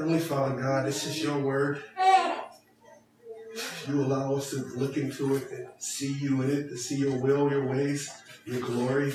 [0.00, 1.84] Heavenly Father God, this is your word.
[3.86, 7.18] You allow us to look into it and see you in it, to see your
[7.18, 8.10] will, your ways,
[8.46, 9.12] your glory.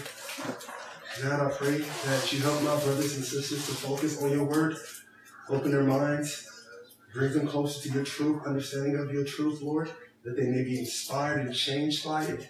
[1.23, 4.77] God, I pray that you help my brothers and sisters to focus on your word,
[5.49, 6.47] open their minds,
[7.15, 9.89] bring them closer to your truth, understanding of your truth, Lord,
[10.23, 12.47] that they may be inspired and changed by it,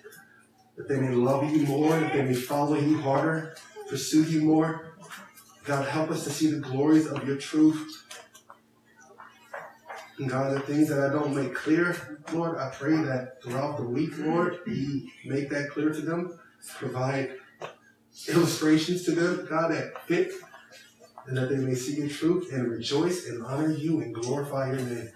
[0.76, 3.56] that they may love you more, that they may follow you harder,
[3.90, 4.98] pursue you more.
[5.64, 8.05] God, help us to see the glories of your truth.
[10.28, 14.18] God, the things that I don't make clear, Lord, I pray that throughout the week,
[14.18, 16.40] Lord, you make that clear to them,
[16.78, 17.36] provide
[18.30, 20.32] illustrations to them, God, that fit,
[21.28, 24.80] and that they may see your truth and rejoice and honor you and glorify your
[24.80, 25.10] name.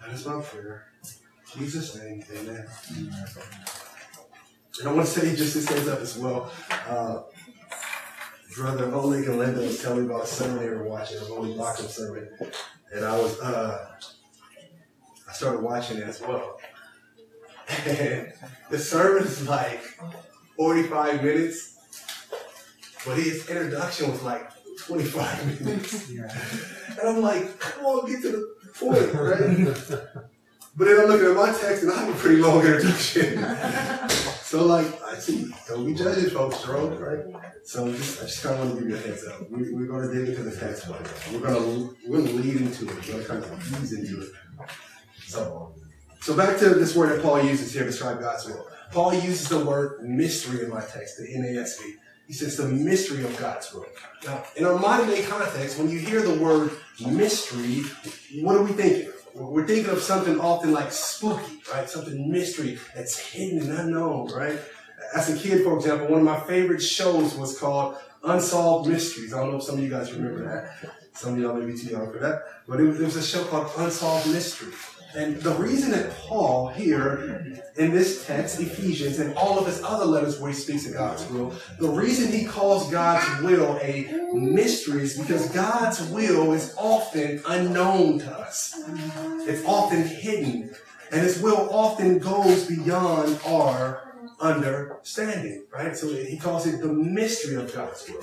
[0.00, 0.86] That is my prayer.
[1.54, 2.66] In Jesus' name, amen.
[4.80, 6.50] And I want to say just this heads up as well.
[6.88, 7.22] Uh,
[8.56, 11.54] Brother Oleg and Linda was telling me about a sermon they were watching, a Holy
[11.54, 12.28] Locker sermon.
[12.94, 13.86] And I was, uh,
[15.28, 16.60] I started watching it as well.
[17.86, 18.32] And
[18.70, 19.82] the sermon is like
[20.56, 21.78] 45 minutes,
[23.06, 26.10] but his introduction was like 25 minutes.
[26.10, 30.24] And I'm like, come on, get to the point, right?
[30.74, 33.38] but then I'm looking at my text and I have a pretty long introduction.
[34.42, 37.42] so like, I see, don't be judging folks, Jerome, right?
[37.64, 39.50] So just, I just kind of want to give you a heads up.
[39.50, 41.00] We, we're going to dig into the text, but
[41.32, 42.94] we're going to we're going to lead into it.
[42.94, 44.30] We're going to kind of ease into it.
[45.26, 45.74] So,
[46.20, 48.66] so back to this word that Paul uses here to describe God's will.
[48.92, 51.80] Paul uses the word mystery in my text, the NASB.
[52.26, 53.86] He says the mystery of God's will.
[54.24, 56.70] Now, in our modern day context, when you hear the word
[57.06, 57.82] mystery,
[58.40, 59.11] what are we thinking?
[59.34, 61.88] We're thinking of something often like spooky, right?
[61.88, 64.58] Something mystery that's hidden and unknown, right?
[65.14, 69.32] As a kid, for example, one of my favorite shows was called Unsolved Mysteries.
[69.32, 70.90] I don't know if some of you guys remember that.
[71.14, 72.42] Some of y'all may be too young for that.
[72.68, 74.74] But it was, it was a show called Unsolved Mysteries.
[75.14, 80.04] And the reason that Paul here in this text, Ephesians, and all of his other
[80.04, 85.02] letters where he speaks of God's will, the reason he calls God's will a mystery
[85.02, 88.82] is because God's will is often unknown to us.
[89.48, 90.74] It's often hidden.
[91.10, 95.94] And his will often goes beyond our understanding, right?
[95.96, 98.22] So he calls it the mystery of God's will.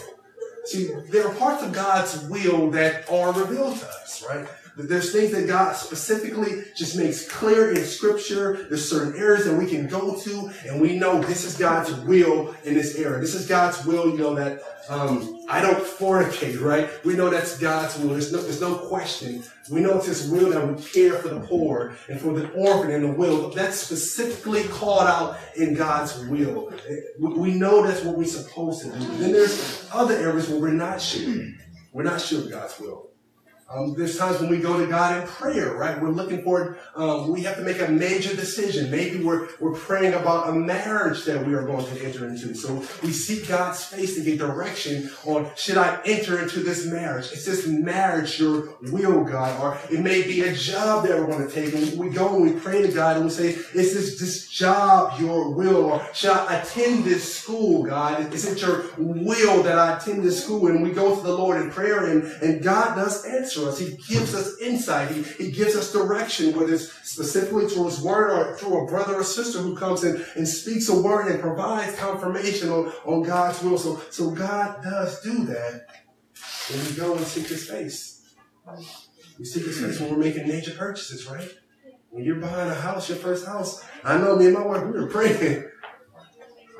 [0.65, 4.47] See, there are parts of God's will that are revealed to us, right?
[4.87, 8.65] There's things that God specifically just makes clear in Scripture.
[8.69, 12.55] There's certain areas that we can go to, and we know this is God's will
[12.63, 13.19] in this area.
[13.19, 16.89] This is God's will, you know, that um, I don't fornicate, right?
[17.03, 18.09] We know that's God's will.
[18.09, 19.43] There's no, there's no question.
[19.69, 22.91] We know it's His will that we care for the poor and for the orphan
[22.91, 23.49] and the will.
[23.49, 26.73] That's specifically called out in God's will.
[27.19, 29.05] We know that's what we're supposed to do.
[29.17, 31.35] Then there's other areas where we're not sure.
[31.91, 33.08] We're not sure of God's will.
[33.71, 36.01] Um, there's times when we go to God in prayer, right?
[36.01, 38.89] We're looking for, um, we have to make a major decision.
[38.89, 42.55] Maybe we're, we're praying about a marriage that we are going to enter into.
[42.55, 47.31] So we seek God's face to get direction on, should I enter into this marriage?
[47.31, 49.61] Is this marriage your will, God?
[49.61, 51.71] Or it may be a job that we're going to take.
[51.75, 55.21] And we go and we pray to God and we say, is this, this job
[55.21, 55.85] your will?
[55.85, 58.33] Or should I attend this school, God?
[58.33, 60.65] Is it your will that I attend this school?
[60.65, 63.79] And we go to the Lord in prayer and, and God does answer us.
[63.79, 65.11] He gives us insight.
[65.11, 69.15] He, he gives us direction, whether it's specifically through His Word or through a brother
[69.15, 73.61] or sister who comes in and speaks a word and provides confirmation on, on God's
[73.61, 73.77] will.
[73.77, 75.87] So, so God does do that
[76.69, 78.35] when we go and seek His face.
[79.37, 81.49] We seek His face when we're making major purchases, right?
[82.11, 83.83] When you're buying a house, your first house.
[84.03, 85.69] I know me and my wife, we were praying.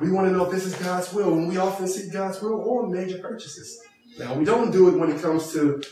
[0.00, 2.62] We want to know if this is God's will, and we often seek God's will
[2.62, 3.80] on major purchases.
[4.18, 5.82] Now, we don't do it when it comes to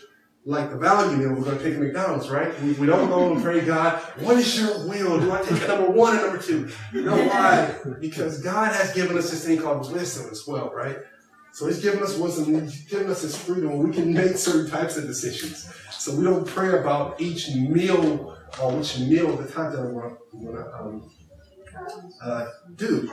[0.44, 2.58] like the value meal, we're going to take McDonald's, right?
[2.62, 5.20] We, we don't go and pray, God, what is your will?
[5.20, 6.70] Do I take number one or number two?
[6.92, 7.74] You know why?
[8.00, 10.96] Because God has given us this thing called wisdom as well, right?
[11.52, 13.76] So He's given us wisdom, He's given us His freedom.
[13.78, 15.70] We can make certain types of decisions.
[15.90, 20.56] So we don't pray about each meal or which meal the time that we're going
[20.56, 21.10] to um,
[22.22, 22.46] uh,
[22.76, 23.12] do.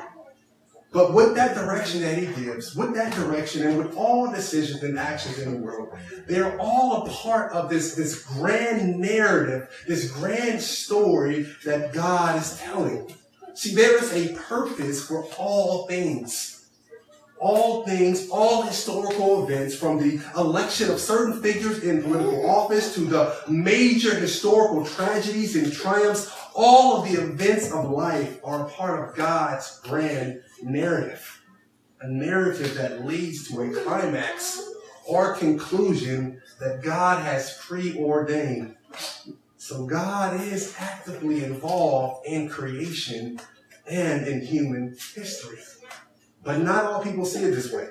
[0.95, 4.97] But with that direction that he gives, with that direction and with all decisions and
[4.97, 5.89] actions in the world,
[6.25, 12.57] they're all a part of this, this grand narrative, this grand story that God is
[12.59, 13.13] telling.
[13.55, 16.65] See, there is a purpose for all things.
[17.41, 23.01] All things, all historical events, from the election of certain figures in political office to
[23.01, 29.15] the major historical tragedies and triumphs, all of the events of life are part of
[29.17, 31.41] God's grand narrative.
[32.01, 34.61] A narrative that leads to a climax
[35.07, 38.75] or conclusion that God has preordained.
[39.57, 43.39] So God is actively involved in creation
[43.89, 45.59] and in human history.
[46.43, 47.87] But not all people see it this way.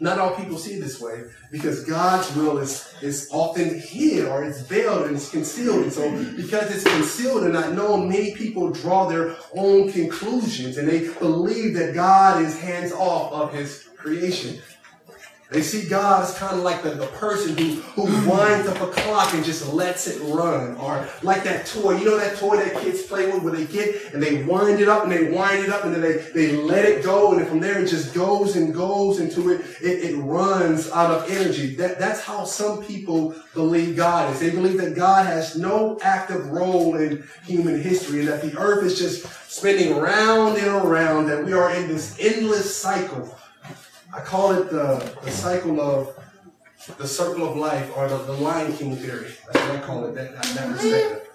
[0.00, 4.42] Not all people see it this way because God's will is, is often hid or
[4.42, 5.82] it's veiled and it's concealed.
[5.82, 10.88] And so because it's concealed and not known, many people draw their own conclusions and
[10.88, 14.58] they believe that God is hands off of his creation.
[15.50, 18.86] They see God as kind of like the, the person who, who winds up a
[18.86, 20.76] clock and just lets it run.
[20.76, 24.14] Or like that toy, you know that toy that kids play with where they get
[24.14, 26.84] and they wind it up and they wind it up and then they, they let
[26.84, 29.62] it go and then from there it just goes and goes into it.
[29.82, 31.74] It, it runs out of energy.
[31.74, 34.38] That, that's how some people believe God is.
[34.38, 38.84] They believe that God has no active role in human history and that the earth
[38.84, 43.36] is just spinning round and around, that we are in this endless cycle
[44.12, 46.16] I call it the, the cycle of
[46.98, 49.30] the circle of life or the, the Lion King theory.
[49.52, 51.26] That's what I call it, that, that perspective.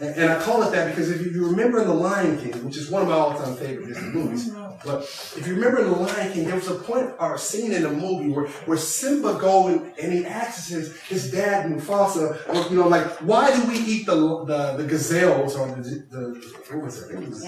[0.00, 2.76] And, and, I call it that because if you remember in The Lion King, which
[2.76, 4.50] is one of my all-time favorite Disney movies,
[4.84, 7.72] but if you remember in The Lion King, there was a point or a scene
[7.72, 12.70] in the movie where, where Simba goes and, and he asks his, his dad Mufasa,
[12.70, 16.84] you know, like, why do we eat the the, the gazelles or the, the what
[16.84, 17.14] was it?
[17.14, 17.44] it was,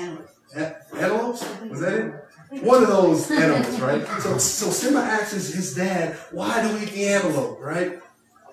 [0.55, 1.45] antelopes?
[1.69, 2.25] Was that it?
[2.63, 4.07] One of those animals, right?
[4.21, 8.01] So, so Simba asks his dad, why do we eat the antelope, right?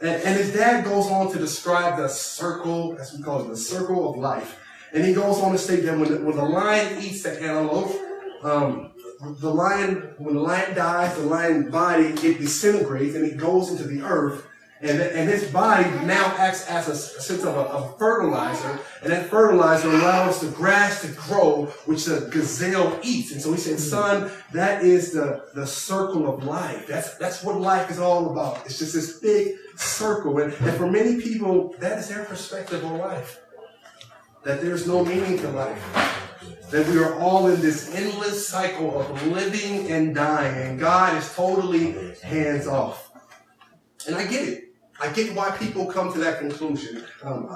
[0.02, 3.58] And, and his dad goes on to describe the circle, as we call it, the
[3.58, 4.60] circle of life.
[4.94, 7.96] And he goes on to state that when the, when the lion eats the antelope,
[8.44, 13.70] um, the lion, when the lion dies, the lion body, it disintegrates and it goes
[13.70, 14.48] into the earth
[14.82, 19.12] and, and his body now acts as a, a sense of a, a, fertilizer, and
[19.12, 23.32] that fertilizer allows the grass to grow, which the gazelle eats.
[23.32, 23.80] And so he said, hmm.
[23.80, 26.88] son, that is the, the circle of life.
[26.88, 28.66] That's, that's what life is all about.
[28.66, 30.40] It's just this big circle.
[30.40, 33.40] And, and for many people, that is their perspective on life.
[34.44, 36.18] That there's no meaning to life
[36.72, 41.36] that we are all in this endless cycle of living and dying, and God is
[41.36, 43.12] totally hands off.
[44.08, 44.71] And I get it.
[45.02, 47.04] I get why people come to that conclusion.
[47.24, 47.50] Um,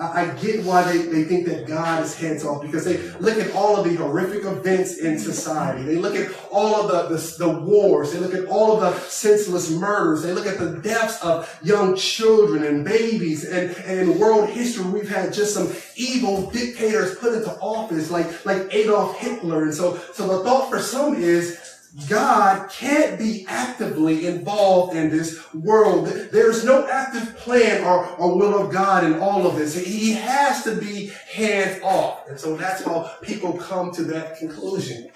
[0.00, 3.38] I, I, get why they, they think that God is hands off because they look
[3.38, 5.84] at all of the horrific events in society.
[5.84, 8.12] They look at all of the, the, the wars.
[8.12, 10.24] They look at all of the senseless murders.
[10.24, 13.44] They look at the deaths of young children and babies.
[13.44, 18.44] And, and in world history, we've had just some evil dictators put into office like,
[18.44, 19.62] like Adolf Hitler.
[19.62, 21.69] And so, so the thought for some is
[22.08, 26.06] God can't be actively involved in this world.
[26.06, 29.74] There's no active plan or, or will of God in all of this.
[29.74, 32.28] He has to be hands off.
[32.28, 35.10] And so that's how people come to that conclusion.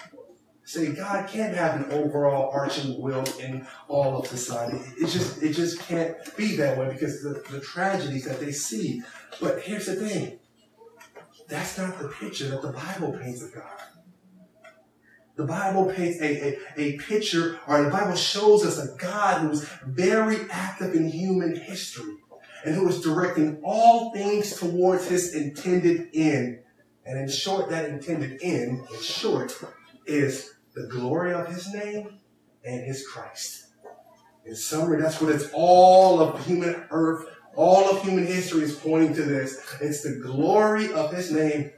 [0.65, 4.79] Say God can't have an overall arching will in all of society.
[4.99, 9.01] It just, it just can't be that way because the, the tragedies that they see.
[9.39, 10.39] But here's the thing.
[11.47, 13.63] That's not the picture that the Bible paints of God.
[15.35, 19.51] The Bible paints a, a, a picture, or the Bible shows us a God who
[19.51, 22.15] is very active in human history
[22.63, 26.59] and who is directing all things towards his intended end.
[27.05, 29.53] And in short, that intended end, in short,
[30.05, 32.19] is the glory of his name
[32.63, 33.67] and his Christ.
[34.45, 39.13] In summary, that's what it's all of human earth, all of human history is pointing
[39.15, 39.59] to this.
[39.81, 41.71] It's the glory of his name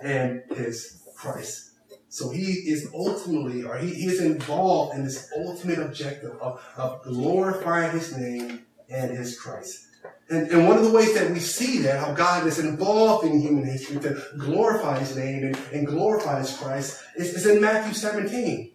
[0.00, 1.71] and his Christ.
[2.12, 7.02] So he is ultimately, or he, he is involved in this ultimate objective of, of
[7.04, 9.86] glorifying his name and his Christ.
[10.28, 13.40] And, and one of the ways that we see that, how God is involved in
[13.40, 17.94] human history to glorify his name and, and glorify his Christ, is, is in Matthew
[17.94, 18.72] 17.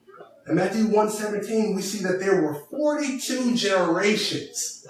[0.48, 4.88] In Matthew 1 17, we see that there were 42 generations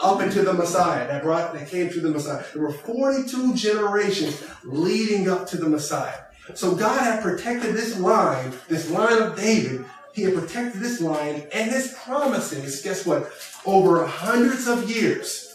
[0.00, 2.42] up into the Messiah that brought that came through the Messiah.
[2.52, 6.22] There were 42 generations leading up to the Messiah.
[6.54, 9.84] So God had protected this line, this line of David.
[10.12, 13.30] He had protected this line and his promises, guess what?
[13.64, 15.54] Over hundreds of years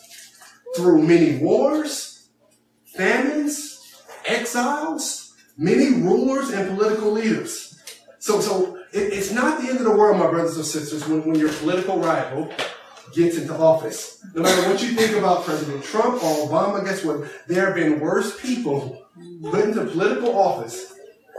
[0.75, 2.29] through many wars,
[2.85, 7.81] famines, exiles, many rulers and political leaders.
[8.19, 11.25] So, so it, it's not the end of the world, my brothers and sisters, when,
[11.25, 12.51] when your political rival
[13.13, 14.23] gets into office.
[14.33, 17.29] No matter what you think about President Trump or Obama, guess what?
[17.47, 19.04] There have been worse people
[19.49, 20.95] put into political office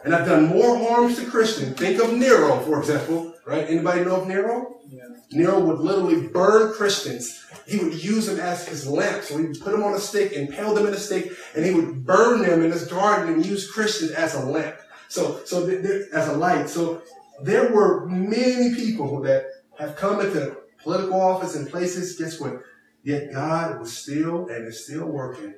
[0.06, 1.76] and I've done more harms to Christians.
[1.76, 3.68] Think of Nero, for example, right?
[3.68, 4.78] Anybody know of Nero?
[4.88, 5.02] Yeah.
[5.33, 7.45] Nero would literally burn Christians.
[7.66, 9.25] He would use them as his lamp.
[9.25, 11.75] So he would put them on a stick, impale them in a stick, and he
[11.75, 14.76] would burn them in his garden and use Christians as a lamp.
[15.09, 16.68] So, so as a light.
[16.68, 17.02] So
[17.42, 22.61] there were many people that have come into political office and places, guess what?
[23.02, 25.54] Yet God was still and is still working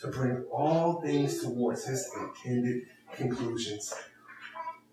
[0.00, 2.82] to bring all things towards his intended
[3.14, 3.92] conclusions.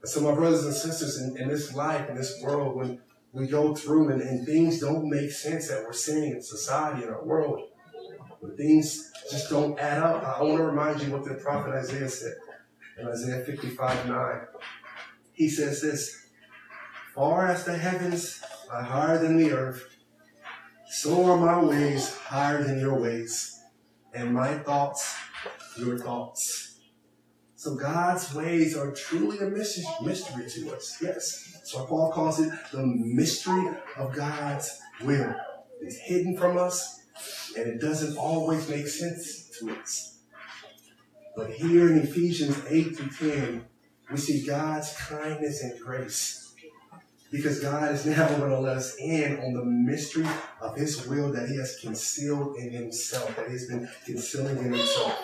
[0.04, 3.02] So, my brothers and sisters, in, in this life, in this world, when
[3.34, 7.10] we go through and, and things don't make sense that we're seeing in society, in
[7.10, 7.70] our world,
[8.40, 12.10] when things just don't add up, I want to remind you what the prophet Isaiah
[12.10, 12.36] said
[13.00, 14.42] in Isaiah 55 9.
[15.34, 16.28] He says this
[17.14, 19.98] Far as the heavens are higher than the earth,
[20.90, 23.57] so are my ways higher than your ways,
[24.18, 25.16] and my thoughts
[25.78, 26.80] your thoughts.
[27.56, 29.86] So God's ways are truly a mystery,
[30.50, 30.98] to us.
[31.02, 31.62] Yes.
[31.66, 35.36] So Paul calls it the mystery of God's will.
[35.82, 37.04] It's hidden from us,
[37.58, 40.20] and it doesn't always make sense to us.
[41.36, 43.66] But here in Ephesians 8 through 10,
[44.12, 46.47] we see God's kindness and grace
[47.32, 50.28] because God is now going to let us in on the mystery
[50.62, 55.20] of His will that He has concealed in Himself, that He's been concealing in Himself.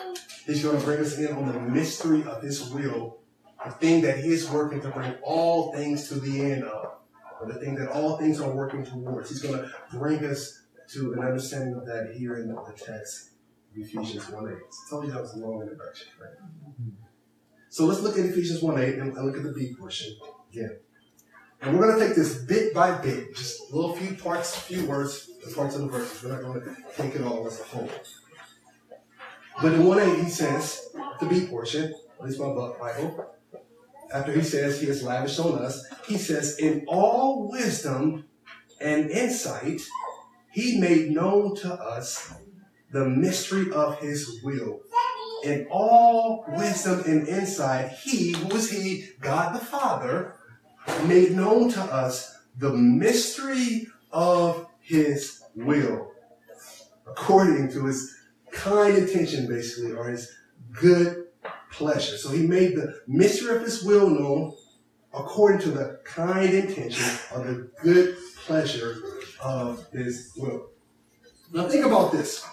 [0.46, 3.20] He's going to bring us in on the mystery of His will,
[3.64, 6.98] the thing that He is working to bring all things to the end of,
[7.40, 9.30] or the thing that all things are working towards.
[9.30, 13.32] He's going to bring us to an understanding of that here in the text
[13.72, 14.54] of Ephesians 1 8.
[14.54, 16.36] I told you that was a long introduction, right?
[16.70, 16.90] Mm-hmm.
[17.70, 20.16] So let's look at Ephesians 1 8 and look at the B portion
[20.52, 20.78] again.
[21.64, 24.86] And we're going to take this bit by bit, just a little few parts, few
[24.86, 26.22] words, the parts of the verses.
[26.22, 27.90] We're not going to take it all as a whole.
[29.62, 30.90] But in 1 8, he says,
[31.22, 33.34] the B portion, at least my Bible,
[34.14, 38.26] after he says he has lavished on us, he says, in all wisdom
[38.82, 39.82] and insight,
[40.52, 42.34] he made known to us
[42.92, 44.82] the mystery of his will.
[45.46, 50.36] In all wisdom and insight, he, who is he, God the Father,
[51.06, 56.12] made known to us the mystery of his will
[57.08, 58.16] according to his
[58.52, 60.32] kind intention, basically, or his
[60.72, 61.26] good
[61.72, 62.18] pleasure.
[62.18, 64.54] So he made the mystery of his will known
[65.14, 68.98] according to the kind intention of the good pleasure
[69.42, 70.70] of his will.
[71.52, 72.44] Now think about this.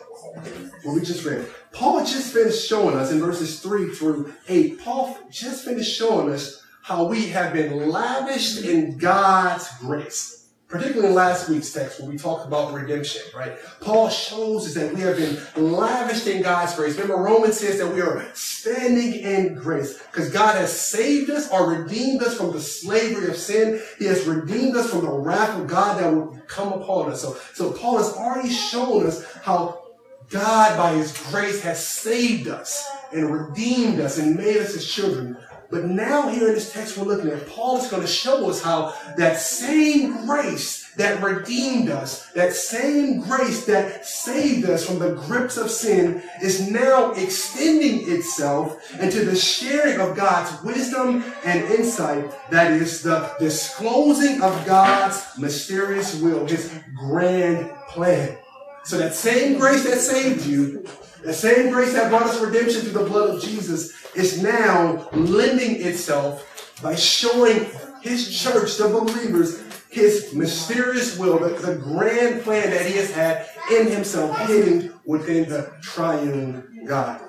[0.82, 1.46] What we just read.
[1.72, 4.78] Paul just finished showing us in verses 3 through 8.
[4.80, 6.59] Paul just finished showing us
[6.90, 10.48] how we have been lavished in God's grace.
[10.66, 13.56] Particularly in last week's text where we talked about redemption, right?
[13.80, 16.94] Paul shows us that we have been lavished in God's grace.
[16.94, 21.70] Remember, Romans says that we are standing in grace because God has saved us or
[21.70, 23.80] redeemed us from the slavery of sin.
[24.00, 27.22] He has redeemed us from the wrath of God that will come upon us.
[27.22, 29.80] So, so Paul has already shown us how
[30.28, 35.36] God, by his grace, has saved us and redeemed us and made us his children.
[35.70, 38.60] But now here in this text we're looking at, Paul is going to show us
[38.62, 45.14] how that same grace that redeemed us, that same grace that saved us from the
[45.14, 52.32] grips of sin is now extending itself into the sharing of God's wisdom and insight.
[52.50, 58.36] That is the disclosing of God's mysterious will, his grand plan.
[58.84, 60.84] So that same grace that saved you,
[61.22, 65.82] the same grace that brought us redemption through the blood of Jesus is now lending
[65.82, 67.66] itself by showing
[68.02, 73.48] his church, the believers, his mysterious will, the, the grand plan that he has had
[73.70, 77.20] in himself, hidden within the triune God.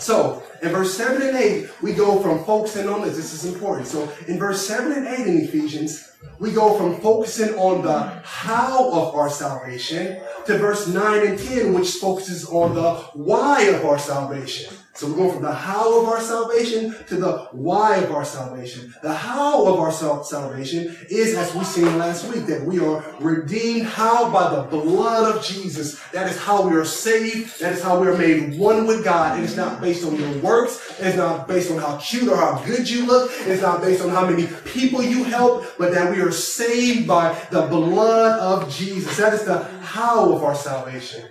[0.00, 3.16] So, in verse 7 and 8, we go from focusing on this.
[3.16, 3.86] This is important.
[3.86, 8.90] So, in verse 7 and 8 in Ephesians, we go from focusing on the how
[8.90, 13.98] of our salvation to verse 9 and 10, which focuses on the why of our
[13.98, 14.74] salvation.
[14.92, 18.92] So we're going from the how of our salvation to the why of our salvation.
[19.02, 23.86] The how of our salvation is, as we seen last week, that we are redeemed.
[23.86, 24.30] How?
[24.30, 26.00] By the blood of Jesus.
[26.10, 27.60] That is how we are saved.
[27.60, 29.36] That is how we are made one with God.
[29.36, 30.98] And It is not based on your works.
[30.98, 33.30] It is not based on how cute or how good you look.
[33.30, 37.06] It is not based on how many people you help, but that we are saved
[37.06, 39.16] by the blood of Jesus.
[39.16, 41.24] That is the how of our salvation.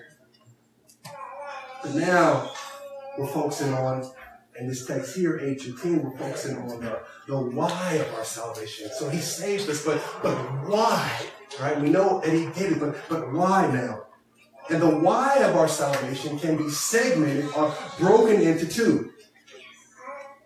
[1.84, 2.52] But now,
[3.20, 4.10] we're focusing on,
[4.60, 8.24] in this text here, 8 to 10, we're focusing on the, the why of our
[8.24, 8.90] salvation.
[8.94, 10.36] So he saved us, but, but
[10.68, 11.26] why?
[11.60, 11.80] Right?
[11.80, 14.06] We know that he did it, but, but why now?
[14.70, 19.12] And the why of our salvation can be segmented or broken into two.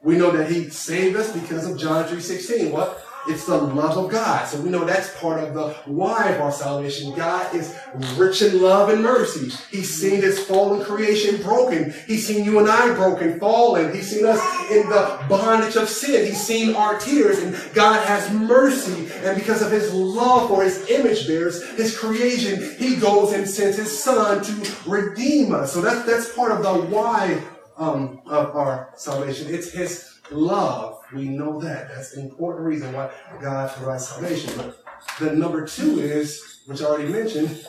[0.02, 2.72] We know that he saved us because of John 3.16.
[2.72, 3.03] What?
[3.28, 4.48] It's the love of God.
[4.48, 7.16] So we know that's part of the why of our salvation.
[7.16, 7.76] God is
[8.16, 9.52] rich in love and mercy.
[9.70, 11.94] He's seen his fallen creation broken.
[12.06, 13.94] He's seen you and I broken, fallen.
[13.94, 14.40] He's seen us
[14.70, 16.26] in the bondage of sin.
[16.26, 19.10] He's seen our tears and God has mercy.
[19.24, 23.78] And because of his love for his image bearers, his creation, he goes and sends
[23.78, 25.74] his son to redeem us.
[25.74, 27.42] So that's, that's part of the why
[27.78, 29.54] um, of our salvation.
[29.54, 31.03] It's his love.
[31.14, 31.90] We know that.
[31.90, 34.54] That's an important reason why God provides salvation.
[34.58, 34.84] But
[35.20, 37.66] the number two is, which I already mentioned,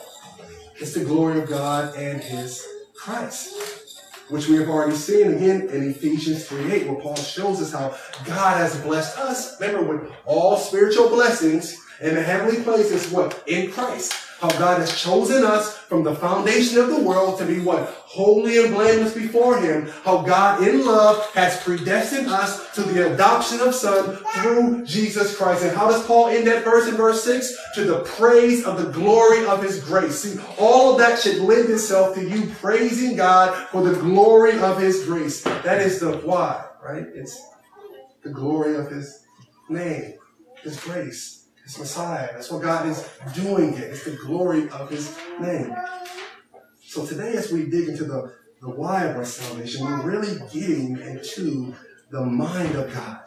[0.77, 3.93] it's the glory of God and his Christ,
[4.29, 7.95] which we have already seen again in Ephesians 3 8, where Paul shows us how
[8.25, 9.59] God has blessed us.
[9.61, 13.43] Remember, with all spiritual blessings in the heavenly places, what?
[13.47, 17.59] In Christ how God has chosen us from the foundation of the world to be
[17.59, 17.87] what?
[18.05, 19.87] Holy and blameless before Him.
[20.03, 25.63] How God in love has predestined us to the adoption of Son through Jesus Christ.
[25.63, 27.55] And how does Paul end that verse in verse 6?
[27.75, 30.19] To the praise of the glory of His grace.
[30.19, 34.79] See, all of that should lend itself to you praising God for the glory of
[34.79, 35.43] His grace.
[35.43, 37.05] That is the why, right?
[37.13, 37.41] It's
[38.23, 39.25] the glory of His
[39.69, 40.15] name,
[40.61, 41.44] His grace.
[41.65, 42.29] It's Messiah.
[42.31, 43.81] That's what God is doing it.
[43.81, 45.75] It's the glory of his name.
[46.83, 48.31] So today as we dig into the,
[48.61, 51.73] the why of our salvation, we're really getting into
[52.11, 53.21] the mind of God.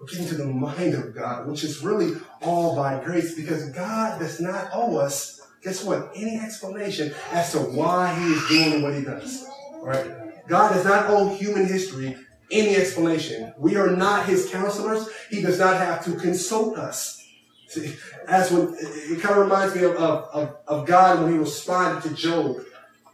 [0.00, 4.18] We're getting to the mind of God, which is really all by grace because God
[4.18, 8.94] does not owe us, guess what, any explanation as to why he is doing what
[8.94, 9.44] he does.
[9.74, 10.48] All right?
[10.48, 12.16] God does not owe human history
[12.50, 13.52] any explanation.
[13.58, 15.08] We are not his counselors.
[15.28, 17.15] He does not have to consult us.
[17.68, 17.96] See,
[18.28, 22.14] as when it kind of reminds me of, of, of, God when he responded to
[22.14, 22.60] Job.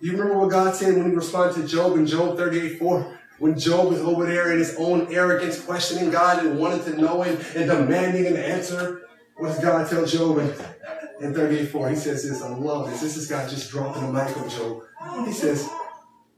[0.01, 3.19] You remember what God said when he responded to Job in Job 38 4?
[3.39, 7.23] When Job was over there in his own arrogance, questioning God and wanting to know
[7.23, 9.09] him and demanding an answer.
[9.37, 10.55] What does God tell Job in,
[11.25, 11.89] in 38 4?
[11.91, 13.01] He says this, I love this.
[13.01, 14.83] This is God just dropping a mic on Job.
[15.27, 15.69] He says,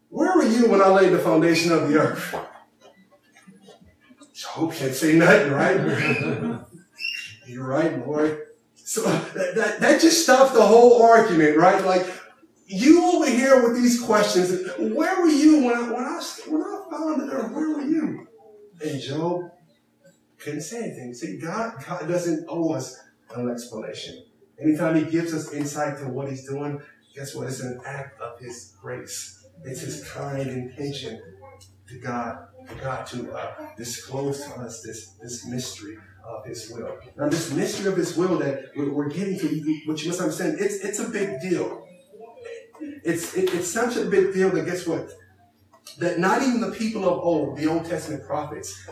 [0.09, 2.35] Where were you when I laid the foundation of the earth?
[4.33, 6.61] Job can't say nothing, right?
[7.47, 8.41] You're right, Lord.
[8.75, 11.85] So that, that, that just stops the whole argument, right?
[11.85, 12.07] Like,
[12.67, 16.85] you over here with these questions, where were you when I, when I, when I
[16.91, 17.53] found the earth?
[17.53, 18.27] Where were you?
[18.83, 19.51] And Job
[20.39, 21.15] couldn't say anything.
[21.15, 22.99] See, God, God doesn't owe us
[23.35, 24.25] an explanation.
[24.61, 26.81] Anytime he gives us insight to what he's doing,
[27.15, 27.49] guess what?
[27.49, 29.47] It's an act of his grace.
[29.65, 31.21] It's his kind intention
[31.89, 32.49] to God,
[32.81, 36.99] God to uh, disclose to us this, this mystery of His will.
[37.17, 40.77] Now, this mystery of His will that we're getting to, what you must understand, it's
[40.77, 41.87] it's a big deal.
[43.05, 45.11] It's it, it's such a big deal that guess what?
[45.99, 48.89] That not even the people of old, the Old Testament prophets,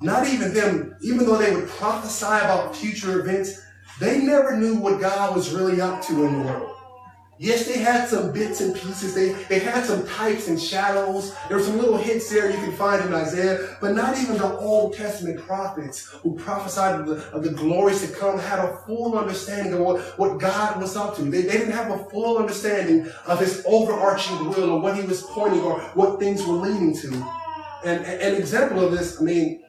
[0.00, 3.60] not even them, even though they would prophesy about future events,
[3.98, 6.76] they never knew what God was really up to in the world.
[7.42, 9.14] Yes, they had some bits and pieces.
[9.14, 11.34] They, they had some types and shadows.
[11.48, 14.58] There were some little hints there you can find in Isaiah, but not even the
[14.58, 19.18] Old Testament prophets who prophesied of the, of the glories to come had a full
[19.18, 21.22] understanding of what, what God was up to.
[21.22, 25.22] They, they didn't have a full understanding of his overarching will or what he was
[25.22, 27.08] pointing or what things were leading to.
[27.86, 29.62] And, and an example of this, I mean,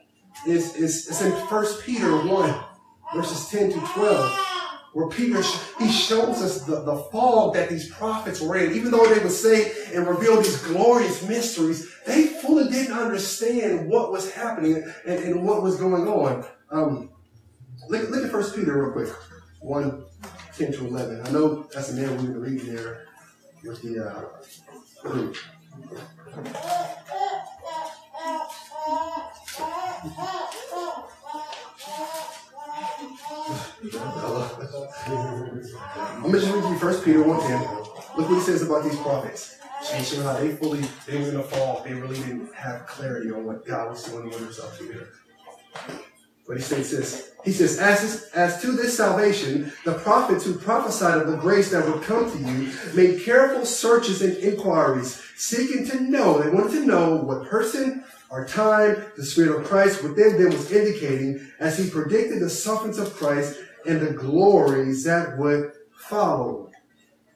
[0.46, 2.54] is, is, is in 1 Peter 1,
[3.14, 4.51] verses 10 to 12
[4.92, 5.42] where Peter,
[5.78, 8.72] he shows us the, the fog that these prophets were in.
[8.72, 14.12] Even though they would say and reveal these glorious mysteries, they fully didn't understand what
[14.12, 16.44] was happening and, and what was going on.
[16.70, 17.10] Um,
[17.88, 19.08] look, look at First Peter real quick.
[19.60, 20.04] 1,
[20.56, 21.22] 10 to 11.
[21.24, 23.06] I know that's a name we're going to read there
[23.62, 24.24] with the uh,
[25.02, 25.36] group.
[33.82, 33.90] I'm
[36.22, 37.60] going to just read you First Peter 1 10.
[38.16, 39.58] Look what he says about these prophets.
[39.92, 41.82] And show how they fully, they were the fall.
[41.84, 45.08] They really didn't have clarity on what God was doing up to here.
[46.46, 47.32] But he says this.
[47.44, 51.84] He says, as, as to this salvation, the prophets who prophesied of the grace that
[51.88, 56.86] would come to you made careful searches and inquiries, seeking to know, they wanted to
[56.86, 61.90] know what person or time the Spirit of Christ within them was indicating as he
[61.90, 66.70] predicted the sufferings of Christ and the glories that would follow.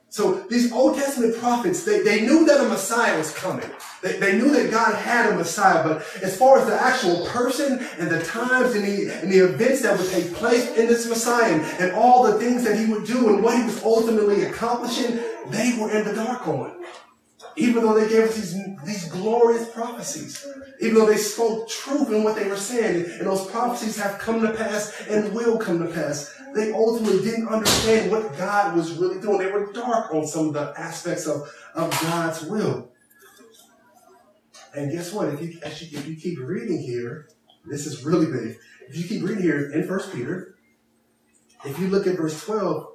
[0.08, 3.68] So these Old Testament prophets, they, they knew that a Messiah was coming.
[4.02, 7.84] They, they knew that God had a Messiah, but as far as the actual person
[7.98, 11.52] and the times and the, and the events that would take place in this Messiah
[11.52, 15.20] and, and all the things that he would do and what he was ultimately accomplishing,
[15.48, 16.82] they were in the dark on.
[17.56, 20.46] Even though they gave us these, these glorious prophecies,
[20.80, 24.42] even though they spoke truth in what they were saying, and those prophecies have come
[24.42, 29.20] to pass and will come to pass, they ultimately didn't understand what God was really
[29.20, 29.38] doing.
[29.38, 32.90] They were dark on some of the aspects of, of God's will.
[34.74, 35.28] And guess what?
[35.28, 37.28] If you, if you keep reading here,
[37.64, 38.58] this is really big.
[38.88, 40.56] If you keep reading here in First Peter,
[41.64, 42.86] if you look at verse 12,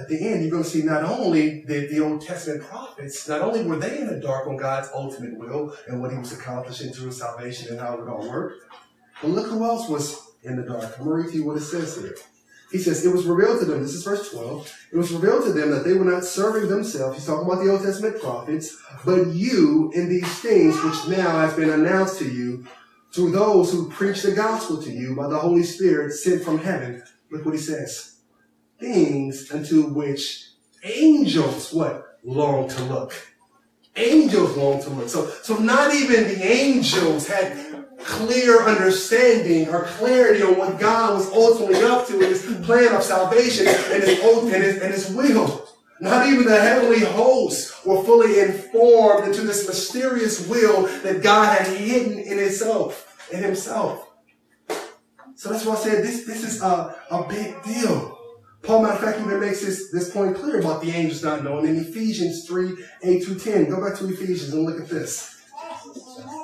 [0.00, 3.42] at the end, you're going to see not only the, the Old Testament prophets, not
[3.42, 6.92] only were they in the dark on God's ultimate will and what he was accomplishing
[6.92, 8.64] through salvation and how it all worked,
[9.20, 10.84] but look who else was in the dark.
[10.98, 12.16] I'm going to read to you what it says here.
[12.70, 15.52] He says, It was revealed to them, this is verse 12, it was revealed to
[15.52, 17.18] them that they were not serving themselves.
[17.18, 21.54] He's talking about the Old Testament prophets, but you in these things which now has
[21.54, 22.66] been announced to you
[23.12, 27.02] through those who preach the gospel to you by the Holy Spirit sent from heaven.
[27.30, 28.11] Look what he says.
[28.82, 30.48] Things unto which
[30.82, 32.18] angels what?
[32.24, 33.14] Long to look.
[33.94, 35.08] Angels long to look.
[35.08, 41.30] So, so not even the angels had clear understanding or clarity on what God was
[41.30, 45.10] ultimately up to in his plan of salvation and his, oath and his, and his
[45.10, 45.68] will.
[46.00, 51.68] Not even the heavenly hosts were fully informed into this mysterious will that God had
[51.68, 54.08] hidden in himself, in himself.
[55.36, 58.11] So that's why I said this, this is a, a big deal.
[58.62, 61.66] Paul, matter of fact, even makes this, this point clear about the angels not knowing
[61.66, 63.68] in Ephesians 3, 8 through 10.
[63.68, 65.42] Go back to Ephesians and look at this.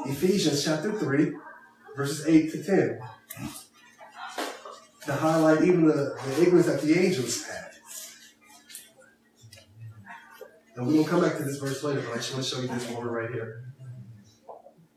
[0.06, 1.32] Ephesians chapter 3,
[1.96, 3.00] verses 8 to 10.
[5.06, 7.70] To highlight even the, the ignorance that the angels had.
[10.74, 12.50] And we're going to come back to this verse later, but I just want to
[12.50, 13.64] show you this moment right here.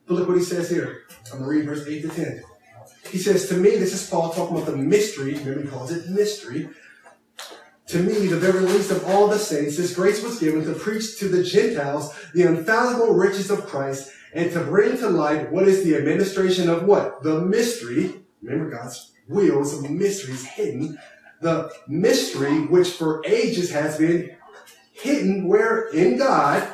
[0.07, 1.03] But look what he says here.
[1.31, 2.43] I'm going to read verse 8 to 10.
[3.09, 5.33] He says, To me, this is Paul talking about the mystery.
[5.35, 6.69] Remember, he calls it mystery.
[7.91, 11.19] To me, the very least of all the saints, this grace was given to preach
[11.19, 15.83] to the Gentiles the infallible riches of Christ and to bring to light what is
[15.83, 17.21] the administration of what?
[17.21, 18.21] The mystery.
[18.41, 20.97] Remember, God's will is a mystery, is hidden.
[21.41, 24.37] The mystery which for ages has been
[24.93, 26.65] hidden where in God,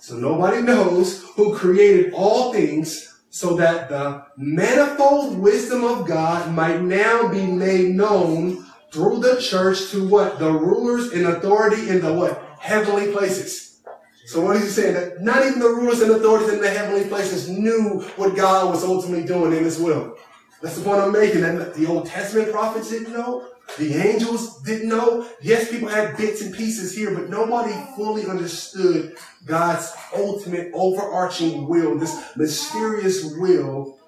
[0.00, 6.82] so nobody knows who created all things, so that the manifold wisdom of God might
[6.82, 10.38] now be made known through the church to what?
[10.38, 12.42] The rulers and authority in the what?
[12.60, 13.80] Heavenly places.
[14.26, 14.94] So what is he saying?
[14.94, 18.82] That not even the rulers and authorities in the heavenly places knew what God was
[18.82, 20.16] ultimately doing in his will.
[20.62, 21.42] That's the point I'm making.
[21.42, 23.48] That the Old Testament prophets didn't know.
[23.78, 25.28] The angels didn't know.
[25.42, 31.98] Yes, people had bits and pieces here, but nobody fully understood God's ultimate overarching will,
[31.98, 33.98] this mysterious will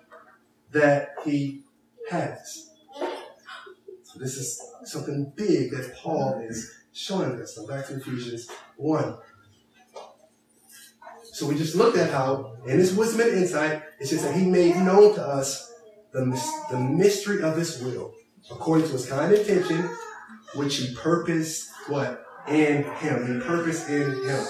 [0.70, 1.64] that he
[2.10, 2.67] has.
[4.18, 7.54] This is something big that Paul is showing us.
[7.54, 9.16] So back to Ephesians 1.
[11.32, 14.44] So we just looked at how, in his wisdom and insight, it says that he
[14.44, 15.72] made known to us
[16.12, 16.24] the,
[16.70, 18.12] the mystery of his will
[18.50, 19.88] according to his kind intention,
[20.54, 22.24] which he purposed what?
[22.48, 23.34] In him.
[23.34, 24.46] He purposed in him.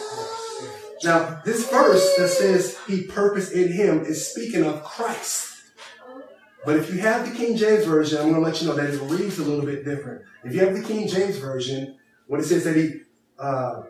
[1.05, 5.48] Now, this verse that says he purposed in him is speaking of Christ.
[6.69, 8.91] But if you have the King James Version, I'm going to let you know that
[8.91, 10.21] it reads a little bit different.
[10.45, 12.91] If you have the King James Version, when it says that he
[13.39, 13.85] uh,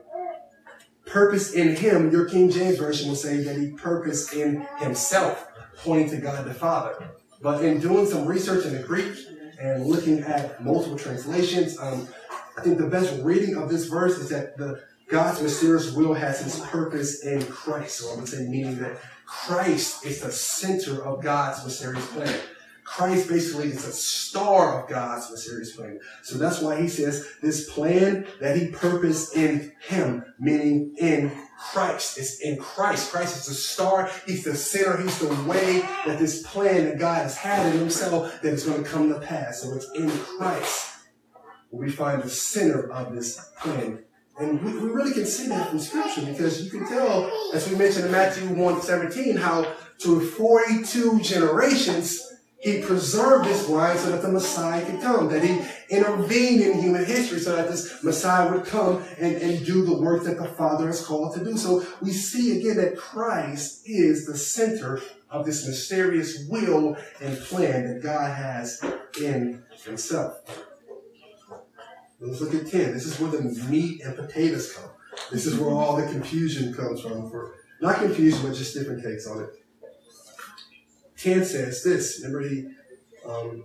[1.05, 6.11] purposed in him, your King James Version will say that he purposed in himself, pointing
[6.11, 7.11] to God the Father.
[7.43, 9.13] But in doing some research in the Greek,
[9.61, 12.07] and looking at multiple translations, um,
[12.57, 16.41] I think the best reading of this verse is that the God's mysterious will has
[16.43, 17.99] his purpose in Christ.
[17.99, 22.39] So I would say meaning that Christ is the center of God's mysterious plan.
[22.89, 26.01] Christ basically is a star of God's mysterious plan.
[26.23, 32.17] So that's why he says this plan that he purposed in him, meaning in Christ.
[32.17, 33.13] It's in Christ.
[33.13, 34.11] Christ is the star.
[34.27, 34.97] He's the center.
[34.97, 38.83] He's the way that this plan that God has had in himself that is going
[38.83, 39.63] to come to pass.
[39.63, 40.95] So it's in Christ
[41.69, 44.03] where we find the center of this plan.
[44.41, 47.77] And we, we really can see that from scripture because you can tell, as we
[47.77, 52.28] mentioned in Matthew 1 17, how through 42 generations,
[52.61, 57.05] he preserved this line so that the Messiah could come, that he intervened in human
[57.05, 60.87] history so that this Messiah would come and, and do the work that the Father
[60.87, 61.57] has called to do.
[61.57, 67.95] So we see again that Christ is the center of this mysterious will and plan
[67.95, 68.83] that God has
[69.23, 70.41] in himself.
[72.21, 72.93] Let's look at 10.
[72.93, 74.91] This is where the meat and potatoes come.
[75.31, 77.31] This is where all the confusion comes from.
[77.31, 79.58] For not confusion, but just different takes on it.
[81.19, 82.21] 10 says this.
[82.23, 82.69] Remember, he,
[83.27, 83.65] um,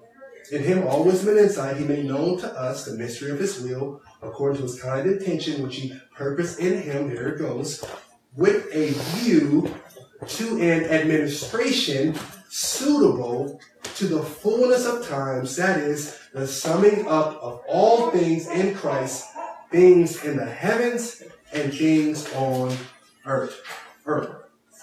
[0.51, 3.59] in him all wisdom and insight, he made known to us the mystery of his
[3.61, 7.09] will, according to his kind intention, which he purposed in him.
[7.09, 7.83] There it goes.
[8.35, 9.73] with a view
[10.27, 12.15] to an administration
[12.49, 13.59] suitable
[13.95, 19.25] to the fullness of times, that is, the summing up of all things in Christ,
[19.71, 21.21] things in the heavens
[21.53, 22.75] and things on
[23.25, 23.61] earth.
[24.05, 24.29] earth.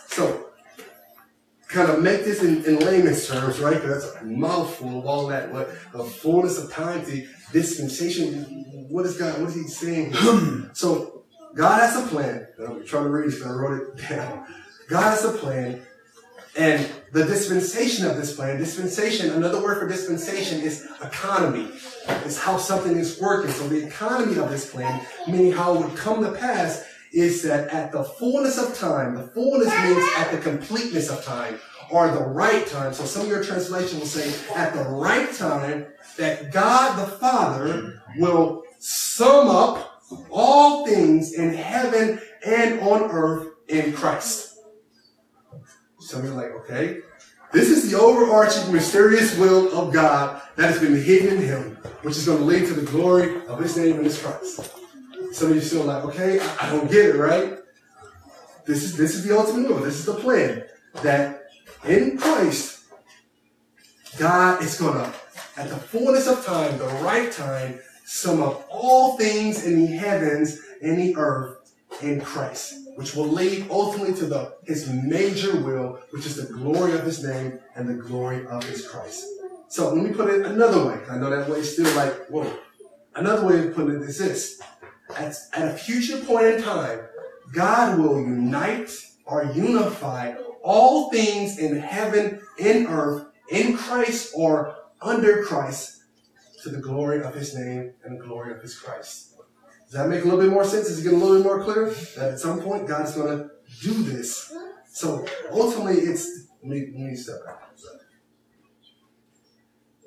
[0.09, 0.50] So,
[1.71, 3.75] kind of make this in, in layman's terms, right?
[3.75, 5.53] Because that's a mouthful of all that.
[5.53, 8.67] What the fullness of time, the dispensation.
[8.89, 9.41] What is God?
[9.41, 10.13] What is He saying?
[10.15, 10.65] Hmm.
[10.73, 12.47] so, God has a plan.
[12.59, 13.45] I'm trying to read this.
[13.45, 14.47] I wrote it down.
[14.89, 15.81] God has a plan,
[16.57, 21.69] and the dispensation of this plan, dispensation, another word for dispensation is economy.
[22.25, 23.53] It's how something is working.
[23.53, 27.69] So the economy of this plan, meaning how it would come to pass, is that
[27.69, 31.59] at the fullness of time, the fullness means at the completeness of time,
[31.91, 32.93] or the right time.
[32.93, 38.03] So some of your translation will say at the right time that God the Father
[38.17, 44.59] will sum up all things in heaven and on earth in Christ.
[45.99, 47.01] Some of you are like, okay,
[47.53, 52.17] this is the overarching mysterious will of God that has been hidden in him, which
[52.17, 54.80] is going to lead to the glory of his name and his Christ.
[55.33, 57.59] Some of you still like, okay, I, don't get it, right?
[58.67, 59.79] This is this is the ultimate will.
[59.79, 60.65] This is the plan
[61.03, 61.45] that
[61.85, 62.85] in Christ,
[64.19, 65.13] God is gonna,
[65.57, 70.61] at the fullness of time, the right time, sum up all things in the heavens
[70.83, 76.27] and the earth in Christ, which will lead ultimately to the his major will, which
[76.27, 79.25] is the glory of his name and the glory of his Christ.
[79.69, 81.01] So let me put it another way.
[81.09, 82.53] I know that way is still like, whoa.
[83.15, 84.61] Another way of putting it is this
[85.17, 87.01] at, at a future point in time,
[87.53, 88.91] God will unite
[89.25, 96.03] or unify all things in heaven, in earth, in Christ or under Christ
[96.63, 99.35] to the glory of his name and the glory of his Christ.
[99.85, 100.89] Does that make a little bit more sense?
[100.89, 101.91] Is it getting a little bit more clear?
[102.17, 103.51] That at some point God is going to
[103.83, 104.53] do this.
[104.93, 107.61] So ultimately, it's let me, let me step back.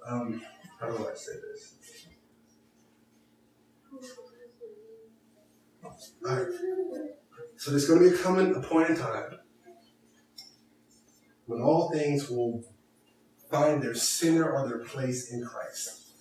[0.06, 0.42] Um,
[0.80, 1.73] how do I say this?
[5.84, 5.94] All
[6.24, 6.48] right.
[7.58, 9.40] So there's going to be a coming a point in time
[11.46, 12.64] when all things will
[13.52, 16.12] find their center or their place in Christ.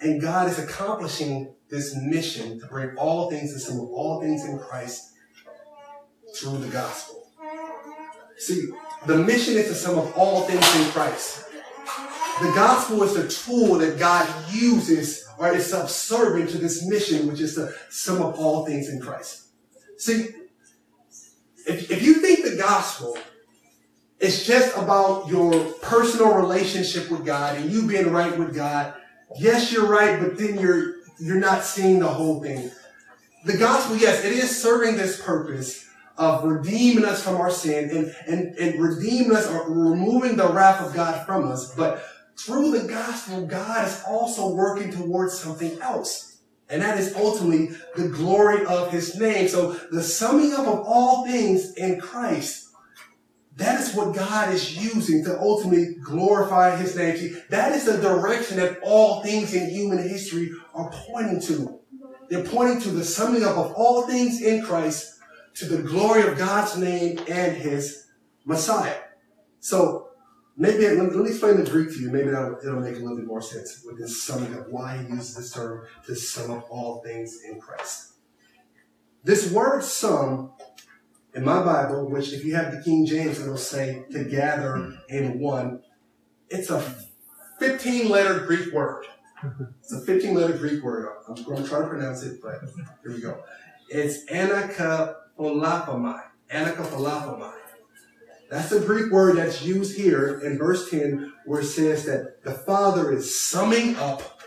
[0.00, 4.44] And God is accomplishing this mission to bring all things to sum of all things
[4.44, 5.12] in Christ
[6.34, 7.28] through the gospel.
[8.38, 8.70] See,
[9.06, 11.44] the mission is to sum up all things in Christ.
[12.40, 17.40] The gospel is the tool that God uses or is subservient to this mission, which
[17.40, 19.48] is to sum up all things in Christ.
[19.98, 20.28] See,
[21.66, 23.18] if, if you think the gospel
[24.18, 28.94] is just about your personal relationship with God and you being right with God,
[29.38, 32.70] yes, you're right, but then you're you're not seeing the whole thing.
[33.44, 38.14] The gospel, yes, it is serving this purpose of redeeming us from our sin and,
[38.26, 42.02] and, and redeeming us or removing the wrath of God from us, but
[42.44, 46.38] through the gospel, God is also working towards something else.
[46.68, 49.48] And that is ultimately the glory of his name.
[49.48, 52.68] So the summing up of all things in Christ,
[53.56, 57.16] that is what God is using to ultimately glorify his name.
[57.16, 61.80] See, that is the direction that all things in human history are pointing to.
[62.28, 65.18] They're pointing to the summing up of all things in Christ
[65.54, 68.06] to the glory of God's name and his
[68.44, 68.96] Messiah.
[69.58, 70.09] So
[70.56, 72.10] Maybe let, let me explain the Greek to you.
[72.10, 75.08] Maybe that'll, it'll make a little bit more sense with this summing up why he
[75.08, 78.14] uses this term to sum up all things in Christ.
[79.22, 80.52] This word sum
[81.34, 85.38] in my Bible, which if you have the King James, it'll say to gather in
[85.38, 85.82] one.
[86.48, 86.80] It's a
[87.58, 89.06] 15 letter Greek word.
[89.80, 91.08] It's a 15 letter Greek word.
[91.28, 92.60] I'm going to try to pronounce it, but
[93.02, 93.42] here we go.
[93.88, 96.22] It's anakapolapamai.
[96.50, 97.59] Anakapolapamai.
[98.50, 102.50] That's the Greek word that's used here in verse 10, where it says that the
[102.50, 104.40] Father is summing up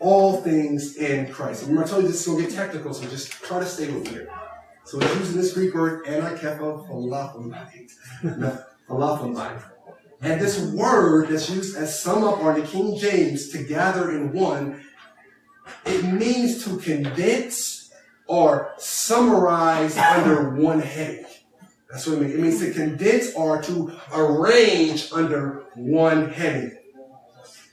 [0.00, 1.62] all things in Christ.
[1.62, 3.92] Remember, I told you this is going to get technical, so just try to stay
[3.92, 4.28] with me here.
[4.84, 7.92] So it's using this Greek word, anakepa falafomai.
[10.20, 14.32] And this word that's used as sum up or the King James to gather in
[14.32, 14.84] one,
[15.86, 17.92] it means to condense
[18.26, 21.24] or summarize under one heading.
[21.90, 22.34] That's what it means.
[22.34, 26.76] It means to condense or to arrange under one heading.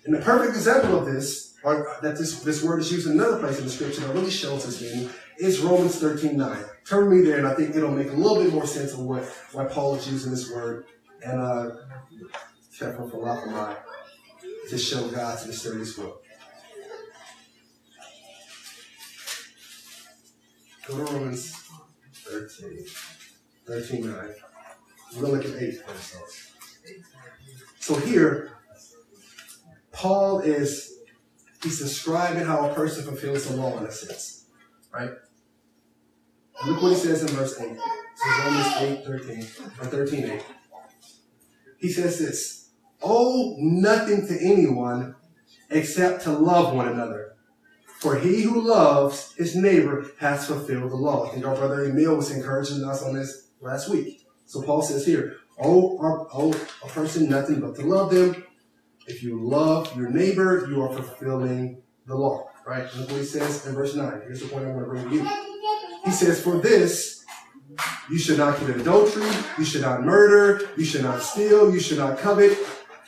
[0.06, 3.40] And the perfect example of this, or that this, this word is used in another
[3.40, 6.64] place in the scripture that really shows this meaning, is Romans 13 9.
[6.86, 9.24] Turn me there, and I think it'll make a little bit more sense of what
[9.52, 10.86] why Paul is using this word
[11.26, 11.72] and uh,
[12.80, 13.76] Kepha Falafalai
[14.70, 16.22] to show God's mysterious will.
[20.88, 21.56] Go to Romans
[22.14, 22.86] 13.
[23.68, 24.36] 13, 9.
[25.18, 26.16] We're look at 8 first.
[27.80, 28.52] So here,
[29.92, 31.00] Paul is
[31.64, 34.46] he's describing how a person fulfills the law in a sense.
[34.94, 35.12] Right?
[36.66, 37.70] Look what he says in verse 8.
[37.70, 39.40] This is Romans 8, 13,
[39.80, 40.42] or 13, 8.
[41.78, 42.70] He says this,
[43.02, 45.16] owe nothing to anyone
[45.70, 47.34] except to love one another.
[48.00, 51.28] For he who loves his neighbor has fulfilled the law.
[51.28, 54.26] I think our brother Emil was encouraging us on this last week.
[54.46, 58.44] So Paul says here, oh, owe, owe oh, a person nothing but to love them.
[59.08, 62.50] If you love your neighbor, you are fulfilling the law.
[62.66, 62.84] Right?
[62.96, 64.22] Look what he says in verse 9.
[64.26, 65.30] Here's the point I want to bring to you.
[66.04, 67.26] He says, For this
[68.10, 71.98] you should not commit adultery, you should not murder, you should not steal, you should
[71.98, 72.58] not covet.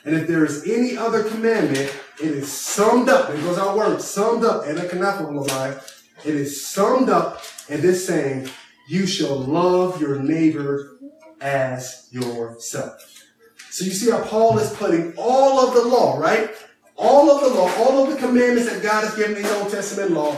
[0.04, 4.00] And if there is any other commandment, it is summed up, there goes our word,
[4.00, 5.82] summed up, and a kanafa
[6.24, 8.48] it is summed up in this saying,
[8.88, 10.98] you shall love your neighbor
[11.40, 13.22] as yourself.
[13.70, 16.50] So you see how Paul is putting all of the law, right?
[16.96, 19.70] All of the law, all of the commandments that God has given in the Old
[19.70, 20.36] Testament law,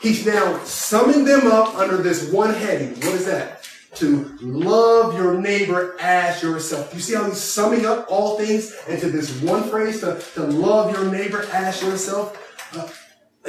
[0.00, 2.94] he's now summing them up under this one heading.
[3.00, 3.56] What is that?
[3.94, 6.94] to love your neighbor as yourself.
[6.94, 10.94] You see how he's summing up all things into this one phrase to, to love
[10.94, 12.36] your neighbor as yourself?
[12.76, 12.86] Uh,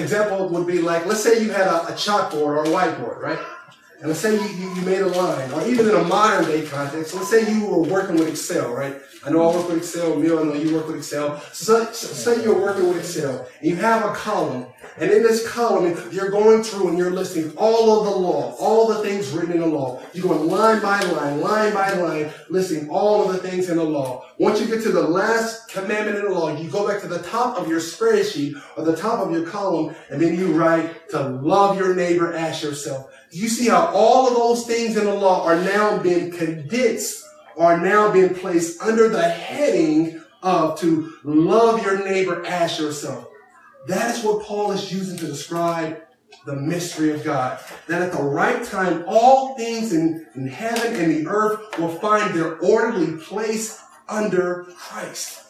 [0.01, 3.37] example would be like, let's say you had a, a chalkboard or a whiteboard, right?
[3.99, 7.13] And let's say you, you, made a line, or even in a modern day context,
[7.13, 8.95] let's say you were working with Excel, right?
[9.25, 11.37] I know I work with Excel, Neil, I know you work with Excel.
[11.51, 15.47] So, so say you're working with Excel, and you have a column, and in this
[15.47, 19.53] column, you're going through and you're listing all of the law, all the things written
[19.53, 20.01] in the law.
[20.13, 23.83] You're going line by line, line by line, listing all of the things in the
[23.83, 24.25] law.
[24.37, 27.21] Once you get to the last commandment in the law, you go back to the
[27.23, 31.21] top of your spreadsheet or the top of your column, and then you write to
[31.21, 33.13] love your neighbor as yourself.
[33.31, 37.23] You see how all of those things in the law are now being condensed,
[37.57, 43.27] are now being placed under the heading of to love your neighbor as yourself.
[43.87, 46.01] That is what Paul is using to describe
[46.45, 47.59] the mystery of God.
[47.87, 52.33] That at the right time, all things in, in heaven and the earth will find
[52.33, 55.43] their orderly place under Christ.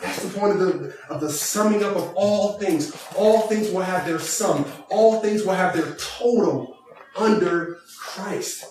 [0.00, 2.96] That's the point of the, of the summing up of all things.
[3.16, 4.64] All things will have their sum.
[4.90, 6.76] All things will have their total
[7.16, 8.64] under Christ.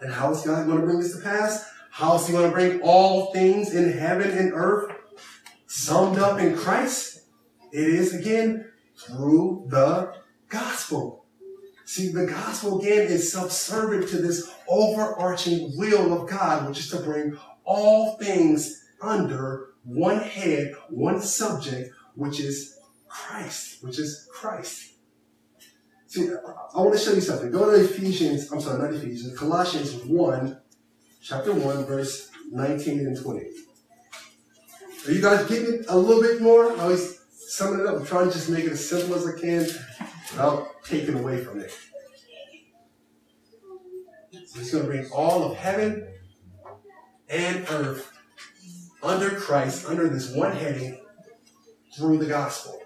[0.00, 1.64] And how is God going to bring this to pass?
[1.90, 4.92] How is He going to bring all things in heaven and earth
[5.66, 7.22] summed up in Christ?
[7.72, 10.12] It is again through the
[10.48, 11.24] gospel.
[11.84, 17.00] See, the gospel again is subservient to this overarching will of God, which is to
[17.00, 24.91] bring all things under one head, one subject, which is Christ, which is Christ.
[26.12, 27.50] See, I want to show you something.
[27.50, 30.60] Go to Ephesians, I'm sorry, not Ephesians, Colossians 1,
[31.22, 33.40] chapter 1, verse 19 and 20.
[35.06, 36.70] Are you guys getting a little bit more?
[36.70, 37.96] I always summing it up.
[37.96, 41.60] I'm trying to just make it as simple as I can without taking away from
[41.60, 41.74] it.
[44.48, 46.08] So he's going to bring all of heaven
[47.30, 48.12] and earth
[49.02, 51.00] under Christ, under this one heading,
[51.96, 52.81] through the gospel.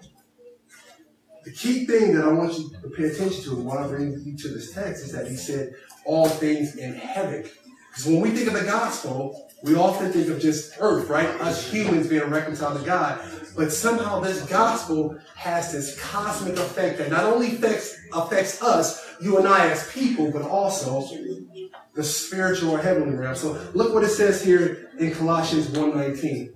[1.47, 4.35] The key thing that I want you to pay attention to while I bring you
[4.37, 7.45] to this text is that he said all things in heaven.
[7.89, 11.25] Because when we think of the gospel, we often think of just earth, right?
[11.39, 13.21] Us humans being reconciled to God.
[13.55, 19.37] But somehow this gospel has this cosmic effect that not only affects, affects us, you
[19.37, 21.07] and I as people, but also
[21.93, 23.35] the spiritual or heavenly realm.
[23.35, 26.49] So look what it says here in Colossians 1.19.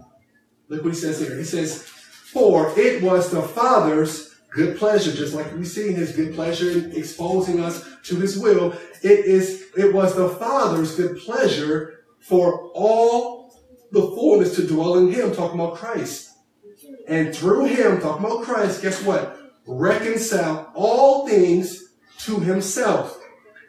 [0.67, 1.37] Look what he says here.
[1.37, 6.35] He says, For it was the Father's good pleasure, just like we see his good
[6.35, 8.73] pleasure in exposing us to his will.
[9.01, 13.55] It is, it was the Father's good pleasure for all
[13.91, 16.29] the fullness to dwell in him, talking about Christ.
[17.07, 19.39] And through him, talking about Christ, guess what?
[19.65, 23.19] Reconcile all things to himself,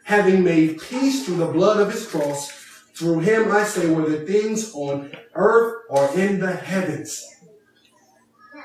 [0.04, 2.50] having made peace through the blood of his cross.
[2.94, 7.31] Through him, I say, whether things on earth or in the heavens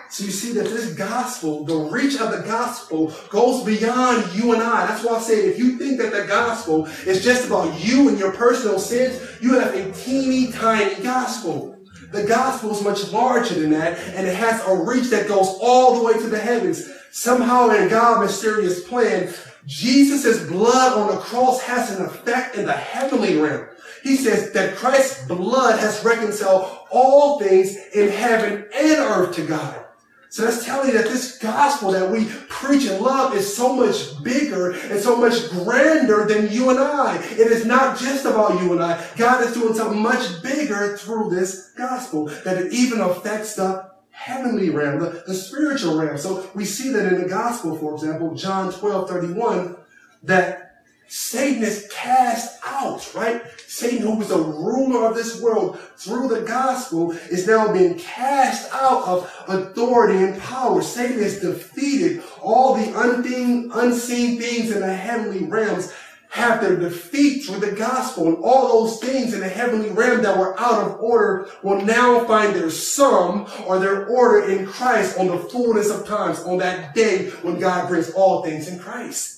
[0.10, 4.62] so you see that this gospel, the reach of the gospel goes beyond you and
[4.62, 4.88] I.
[4.88, 8.17] That's why I say if you think that the gospel is just about you and
[8.17, 11.78] your personal sins, you have a teeny tiny gospel.
[12.12, 15.96] The gospel is much larger than that, and it has a reach that goes all
[15.96, 16.90] the way to the heavens.
[17.12, 19.34] Somehow in God's mysterious plan,
[19.65, 23.67] Jesus' blood on the cross has an effect in the heavenly realm.
[24.04, 29.87] He says that Christ's blood has reconciled all things in heaven and earth to God.
[30.30, 34.21] So that's telling you that this gospel that we preach and love is so much
[34.23, 37.17] bigger and so much grander than you and I.
[37.32, 39.06] It is not just about you and I.
[39.15, 44.69] God is doing something much bigger through this gospel that it even affects the heavenly
[44.69, 46.17] realm, the, the spiritual realm.
[46.17, 49.78] So we see that in the gospel, for example, John 12, 31,
[50.23, 50.67] that
[51.08, 53.41] Satan is cast out, right?
[53.65, 58.71] Satan, who was the ruler of this world through the gospel, is now being cast
[58.73, 60.81] out of authority and power.
[60.81, 62.23] Satan is defeated.
[62.41, 65.93] All the unseen, unseen things in the heavenly realms
[66.29, 68.27] have their defeat through the gospel.
[68.27, 72.25] And all those things in the heavenly realm that were out of order will now
[72.25, 76.93] find their sum or their order in Christ on the fullness of times, on that
[76.93, 79.37] day when God brings all things in Christ.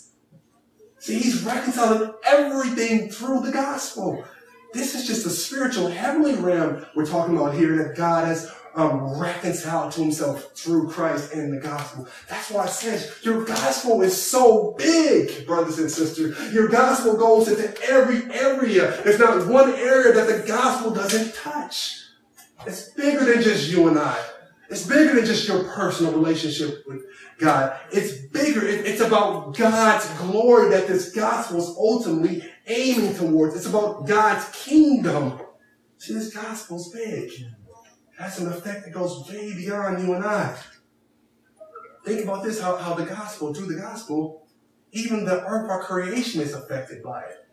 [1.09, 4.23] See, he's reconciling everything through the gospel.
[4.75, 9.19] This is just a spiritual heavenly realm we're talking about here that God has um,
[9.19, 12.07] reconciled to himself through Christ and the gospel.
[12.27, 16.53] That's why it says your gospel is so big, brothers and sisters.
[16.53, 19.01] Your gospel goes into every area.
[19.01, 22.03] There's not one area that the gospel doesn't touch.
[22.67, 24.23] It's bigger than just you and I.
[24.69, 27.03] It's bigger than just your personal relationship with
[27.39, 27.79] God.
[27.91, 28.65] It's bigger.
[28.65, 33.55] it's about God's glory that this gospel is ultimately aiming towards.
[33.55, 35.39] It's about God's kingdom.
[35.97, 37.31] See, this gospel's big.
[37.31, 37.47] It
[38.17, 40.55] has an effect that goes way beyond you and I.
[42.05, 44.45] Think about this, how, how the gospel, through the gospel,
[44.91, 47.45] even the earth, our creation is affected by it.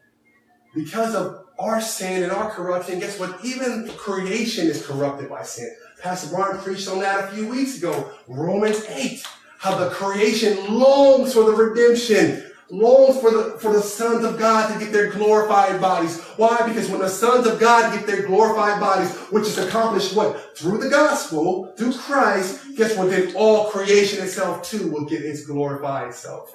[0.75, 3.45] Because of our sin and our corruption, guess what?
[3.45, 5.75] Even creation is corrupted by sin.
[6.03, 8.13] Pastor Brian preached on that a few weeks ago.
[8.29, 9.25] Romans 8.
[9.59, 14.73] How the creation longs for the redemption, longs for the, for the sons of God
[14.73, 16.21] to get their glorified bodies.
[16.37, 16.67] Why?
[16.67, 20.59] Because when the sons of God get their glorified bodies, which is accomplished what?
[20.59, 23.11] Through the gospel, through Christ, guess what?
[23.11, 26.55] Then all creation itself too will get its glorified self.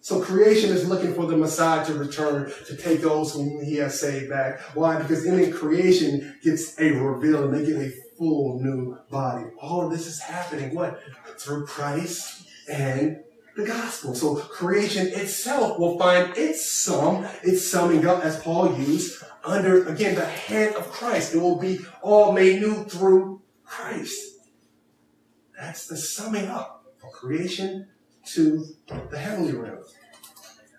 [0.00, 4.00] So creation is looking for the Messiah to return to take those whom he has
[4.00, 4.60] saved back.
[4.74, 4.96] Why?
[4.96, 9.46] Because then creation gets a reveal and they get a full new body.
[9.60, 11.00] All of this is happening, what?
[11.38, 13.20] Through Christ and
[13.56, 14.14] the gospel.
[14.14, 20.14] So creation itself will find its sum, its summing up, as Paul used, under, again,
[20.14, 21.34] the hand of Christ.
[21.34, 24.36] It will be all made new through Christ.
[25.58, 27.88] That's the summing up of creation
[28.26, 28.64] to
[29.10, 29.82] the heavenly realm.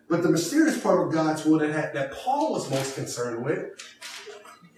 [0.10, 3.72] But the mysterious part of God's will that, that Paul was most concerned with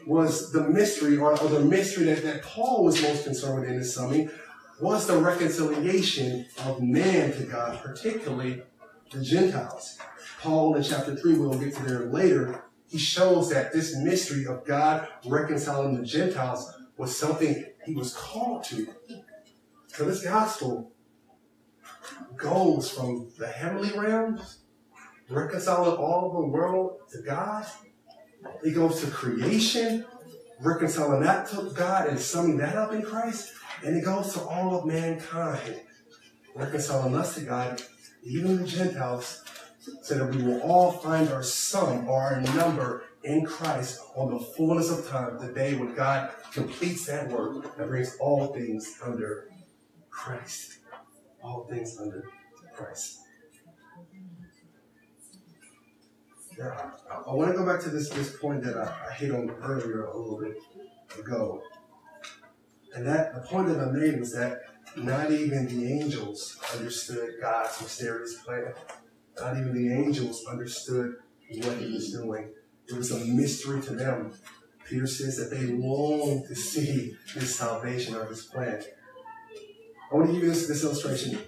[0.06, 3.76] was the mystery, or, or the mystery that, that Paul was most concerned with in
[3.76, 4.30] his summing,
[4.80, 8.64] was the reconciliation of man to God, particularly
[9.12, 9.97] the Gentiles.
[10.41, 14.66] Paul in chapter 3, we'll get to there later, he shows that this mystery of
[14.66, 18.88] God reconciling the Gentiles was something he was called to.
[19.88, 20.91] So this gospel
[22.36, 24.60] goes from the heavenly realms,
[25.30, 27.66] reconciling all the world to God,
[28.63, 30.05] it goes to creation,
[30.59, 33.53] reconciling that to God and summing that up in Christ.
[33.83, 35.81] And it goes to all of mankind,
[36.55, 37.81] reconciling us to God,
[38.23, 39.43] even the Gentiles,
[40.03, 44.39] so that we will all find our sum or our number in Christ on the
[44.39, 49.49] fullness of time, the day when God completes that work and brings all things under
[50.09, 50.77] Christ.
[51.43, 52.23] All things under
[52.75, 53.20] Christ.
[56.62, 59.32] Yeah, I, I want to go back to this this point that I, I hit
[59.32, 60.57] on earlier a little bit
[61.20, 61.64] ago,
[62.93, 64.59] and that the point that I made was that
[64.95, 68.74] not even the angels understood God's mysterious plan.
[69.39, 71.16] Not even the angels understood
[71.64, 72.51] what He was doing.
[72.88, 74.32] It was a mystery to them.
[74.88, 78.84] Peter says that they long to see His salvation or His plan.
[80.12, 81.39] I want to give you this, this illustration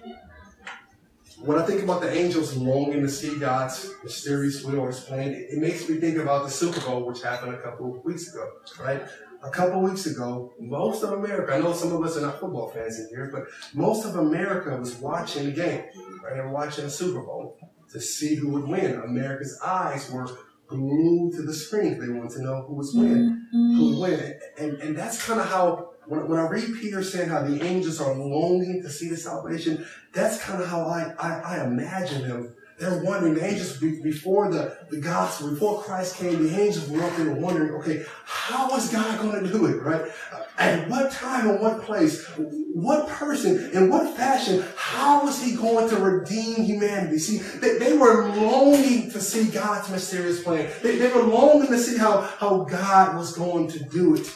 [1.40, 5.32] when I think about the angels longing to see God's mysterious will or his plan,
[5.32, 8.32] it, it makes me think about the Super Bowl, which happened a couple of weeks
[8.32, 9.02] ago, right?
[9.42, 12.40] A couple of weeks ago, most of America, I know some of us are not
[12.40, 15.84] football fans in here, but most of America was watching the game,
[16.22, 16.34] right?
[16.34, 17.58] They were watching the Super Bowl
[17.92, 18.94] to see who would win.
[19.00, 20.28] America's eyes were
[20.66, 21.98] glued to the screen.
[21.98, 23.76] They wanted to know who was winning, mm-hmm.
[23.76, 24.40] who would win.
[24.58, 28.00] And, and that's kind of how when, when I read Peter saying how the angels
[28.00, 32.54] are longing to see the salvation, that's kind of how I, I, I imagine them.
[32.76, 37.16] They're wondering, the angels, before the, the gospel, before Christ came, the angels were up
[37.16, 40.10] there wondering, okay, how is God going to do it, right?
[40.58, 45.88] At what time and what place, what person, in what fashion, how is he going
[45.90, 47.18] to redeem humanity?
[47.18, 50.68] See, they, they were longing to see God's mysterious plan.
[50.82, 54.28] They, they were longing to see how, how God was going to do it.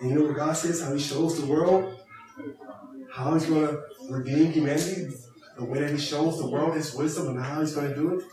[0.00, 0.82] And you know what God says?
[0.82, 1.94] How He shows the world
[3.14, 3.80] how he's going to
[4.10, 5.06] redeem humanity,
[5.56, 8.18] the way that he shows the world his wisdom and how he's going to do
[8.18, 8.24] it.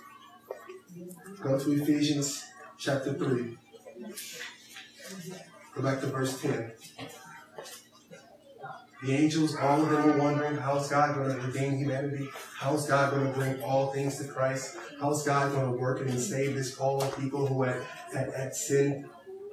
[1.41, 2.43] Go to Ephesians
[2.79, 3.57] chapter 3.
[5.75, 6.71] Go back to verse 10.
[9.03, 12.27] The angels, all of them were wondering, how's God going to redeem humanity?
[12.57, 14.77] How's God going to bring all things to Christ?
[14.99, 17.81] How's God going to work and save this fallen people who had,
[18.13, 19.05] had, had sinned?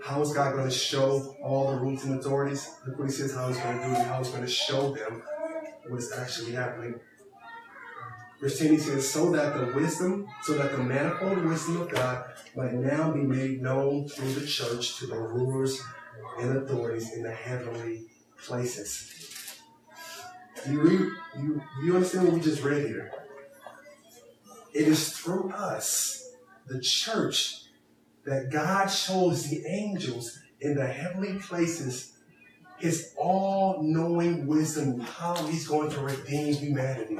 [0.05, 2.71] How is God going to show all the roots and authorities?
[2.87, 4.95] Look what he says how he's going to do it, how he's going to show
[4.95, 5.23] them
[5.87, 7.01] what is actually happening.
[8.41, 12.25] Verse 10 he says, so that the wisdom, so that the manifold wisdom of God
[12.55, 15.81] might now be made known through the church to the rulers
[16.41, 18.07] and authorities in the heavenly
[18.41, 19.13] places.
[20.69, 21.01] You read
[21.41, 23.13] you you understand what we just read here?
[24.73, 26.33] It is through us,
[26.67, 27.68] the church,
[28.29, 32.13] that God shows the angels in the heavenly places
[32.79, 37.19] his all-knowing wisdom, how he's going to redeem humanity.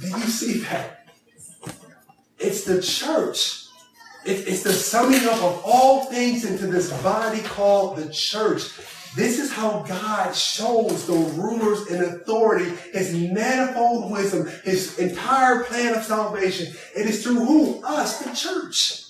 [0.00, 1.08] Do you see that?
[2.38, 3.66] It's the church.
[4.24, 8.62] it's the summing up of all things into this body called the church.
[9.16, 15.94] This is how God shows the rulers and authority his manifold wisdom, his entire plan
[15.94, 16.72] of salvation.
[16.94, 17.82] It is through who?
[17.84, 19.07] Us, the church.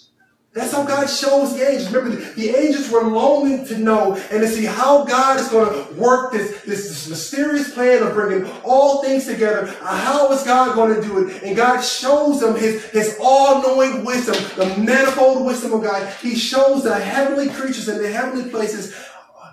[0.58, 1.92] That's how God shows the angels.
[1.92, 5.94] Remember, the angels were longing to know and to see how God is going to
[5.94, 9.68] work this, this, this mysterious plan of bringing all things together.
[9.80, 11.44] Uh, how is God going to do it?
[11.44, 16.12] And God shows them his, his all-knowing wisdom, the manifold wisdom of God.
[16.20, 18.96] He shows the heavenly creatures in the heavenly places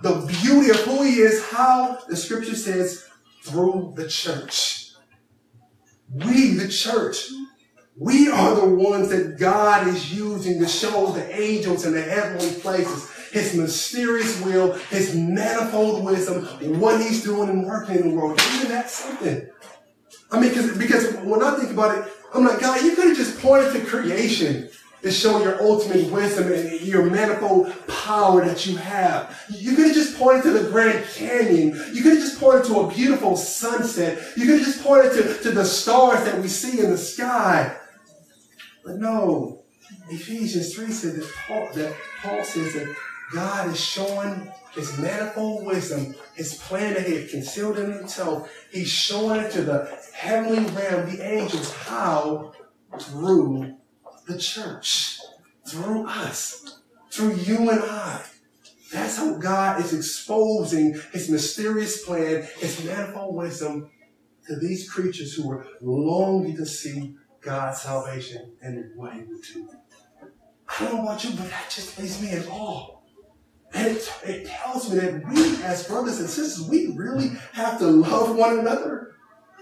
[0.01, 3.07] the beauty of who he is, how the scripture says,
[3.43, 4.91] through the church.
[6.11, 7.29] We, the church,
[7.97, 12.59] we are the ones that God is using to show the angels in the heavenly
[12.59, 16.45] places his mysterious will, his manifold wisdom,
[16.79, 18.39] what he's doing and working in the world.
[18.39, 19.49] Isn't that something?
[20.31, 23.39] I mean, because when I think about it, I'm like, God, you could have just
[23.41, 24.69] pointed to creation
[25.01, 29.39] to show your ultimate wisdom and your manifold power that you have.
[29.49, 31.79] You could have just pointed to the Grand Canyon.
[31.93, 34.35] You could have just pointed to a beautiful sunset.
[34.35, 37.77] You could have just pointed to, to the stars that we see in the sky.
[38.85, 39.63] But no,
[40.09, 42.95] Ephesians 3 says that Paul, that Paul says that
[43.33, 48.51] God is showing his manifold wisdom, his plan that he had concealed in himself.
[48.71, 52.53] He's showing it to the heavenly realm, the angels, how
[52.99, 53.75] through
[54.27, 55.19] the church,
[55.67, 56.79] through us,
[57.09, 58.21] through you and I.
[58.91, 63.89] That's how God is exposing his mysterious plan, his manifold wisdom
[64.47, 67.15] to these creatures who were longing to see
[67.45, 69.69] God's salvation and what he would do.
[70.67, 72.97] I don't want you, but that just leaves me in awe.
[73.73, 77.87] And it, it tells me that we, as brothers and sisters, we really have to
[77.87, 79.11] love one another.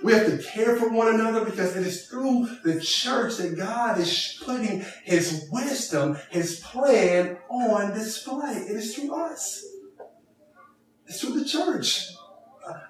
[0.03, 3.99] We have to care for one another because it is through the church that God
[3.99, 8.65] is putting his wisdom, his plan on display.
[8.69, 9.65] It is through us.
[11.07, 12.09] It's through the church.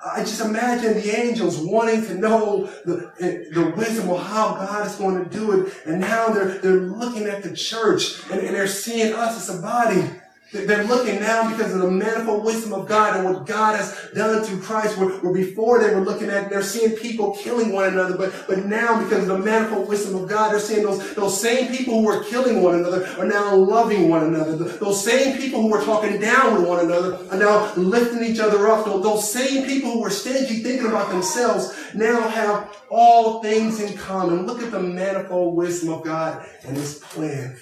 [0.05, 3.11] I just imagine the angels wanting to know the,
[3.51, 5.73] the wisdom of how God is going to do it.
[5.85, 9.61] And now they're, they're looking at the church and, and they're seeing us as a
[9.61, 10.09] body.
[10.53, 14.43] They're looking now because of the manifold wisdom of God and what God has done
[14.43, 14.99] through Christ.
[14.99, 18.65] Where, where before they were looking at, they're seeing people killing one another, but, but
[18.65, 22.05] now because of the manifold wisdom of God, they're seeing those, those same people who
[22.05, 24.55] were killing one another are now loving one another.
[24.55, 28.67] Those same people who were talking down with one another are now lifting each other
[28.67, 28.85] up.
[28.85, 34.45] Those same people who were stingy thinking about themselves now have all things in common.
[34.45, 37.57] Look at the manifold wisdom of God and His plan.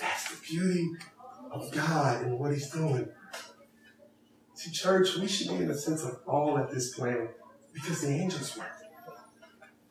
[0.00, 0.90] That's the beauty
[1.56, 3.08] of God and what He's doing.
[4.54, 7.28] See, church, we should be in a sense of awe at this plan
[7.72, 8.64] because the angels were.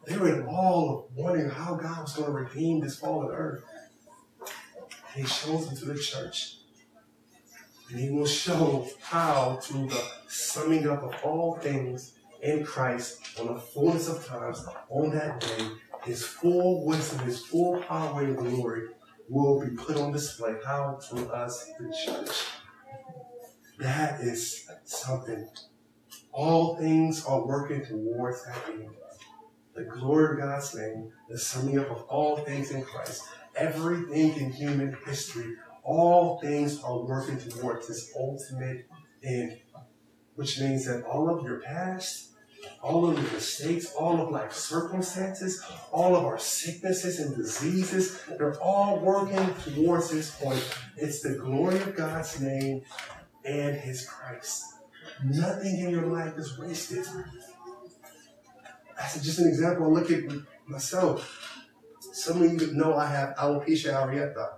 [0.06, 3.64] They were in awe of wondering how God was going to redeem this fallen earth.
[5.14, 6.58] And He shows them to the church.
[7.90, 13.54] And He will show how, through the summing up of all things in Christ, on
[13.54, 15.68] the fullness of times, on that day,
[16.04, 18.90] His full wisdom, His full power and glory
[19.30, 20.56] will be put on display.
[20.66, 21.00] How?
[21.02, 22.30] Through us, the church.
[23.80, 25.50] That is something.
[26.32, 28.90] All things are working towards that end.
[29.74, 33.24] The glory of God's name, the summing up of all things in Christ,
[33.56, 38.88] everything in human history, all things are working towards this ultimate
[39.24, 39.60] end.
[40.36, 42.32] Which means that all of your past,
[42.82, 48.60] all of the mistakes, all of life's circumstances, all of our sicknesses and diseases, they're
[48.62, 50.64] all working towards this point.
[50.98, 52.84] It's the glory of God's name
[53.44, 54.64] and His Christ.
[55.24, 57.06] Nothing in your life is wasted.
[58.98, 59.86] That's just an example.
[59.86, 60.24] I look at
[60.68, 61.62] myself.
[62.00, 64.50] Some of you know I have alopecia areata.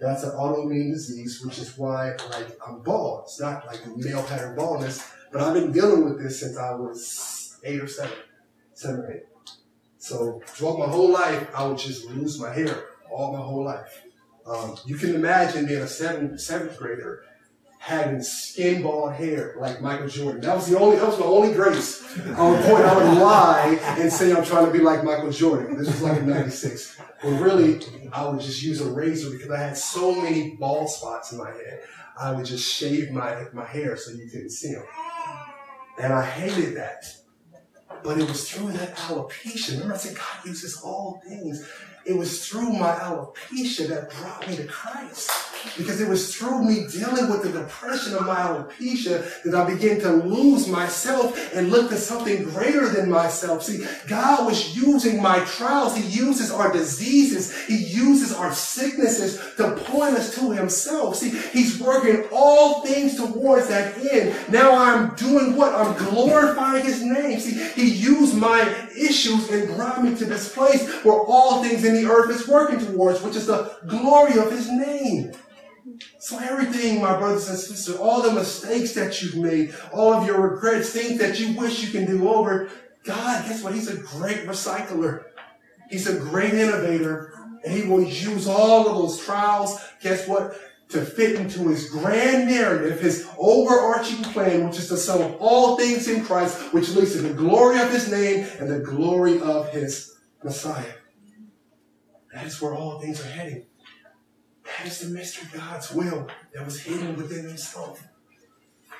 [0.00, 3.24] That's an autoimmune disease, which is why like I'm bald.
[3.24, 7.58] It's not like male pattern baldness, but I've been dealing with this since I was
[7.64, 8.16] eight or seven,
[8.74, 9.22] seven or eight.
[9.98, 14.02] So throughout my whole life, I would just lose my hair all my whole life.
[14.46, 17.22] Um, you can imagine being a seventh seventh grader
[17.78, 20.42] having skin bald hair like Michael Jordan.
[20.42, 22.02] That was the only that was my only grace.
[22.36, 25.78] On point I would lie and say I'm trying to be like Michael Jordan.
[25.78, 26.98] This was like in '96.
[27.22, 27.80] But really,
[28.12, 31.50] I would just use a razor because I had so many bald spots in my
[31.50, 31.82] head.
[32.18, 34.84] I would just shave my, my hair so you couldn't see them.
[36.00, 37.04] And I hated that.
[38.02, 39.72] But it was through that alopecia.
[39.72, 41.68] Remember, I said God uses all things.
[42.06, 45.30] It was through my alopecia that brought me to Christ.
[45.76, 50.00] Because it was through me dealing with the depression of my alopecia that I began
[50.00, 53.62] to lose myself and look to something greater than myself.
[53.62, 55.96] See, God was using my trials.
[55.96, 57.56] He uses our diseases.
[57.66, 61.16] He uses our sicknesses to point us to himself.
[61.16, 64.34] See, he's working all things towards that end.
[64.50, 65.74] Now I'm doing what?
[65.74, 67.38] I'm glorifying his name.
[67.40, 68.62] See, he used my
[68.96, 72.78] issues and brought me to this place where all things in the earth is working
[72.78, 75.32] towards, which is the glory of his name.
[76.18, 80.40] So everything, my brothers and sisters, all the mistakes that you've made, all of your
[80.40, 82.70] regrets, things that you wish you can do over,
[83.04, 83.74] God, guess what?
[83.74, 85.24] He's a great recycler.
[85.90, 87.34] He's a great innovator.
[87.64, 90.56] And he will use all of those trials, guess what?
[90.90, 95.76] To fit into his grand narrative, his overarching plan, which is to sum up all
[95.76, 99.70] things in Christ, which leads to the glory of his name and the glory of
[99.70, 100.94] his Messiah.
[102.32, 103.66] That is where all things are heading.
[104.78, 108.06] That is the mystery of God's will that was hidden within himself.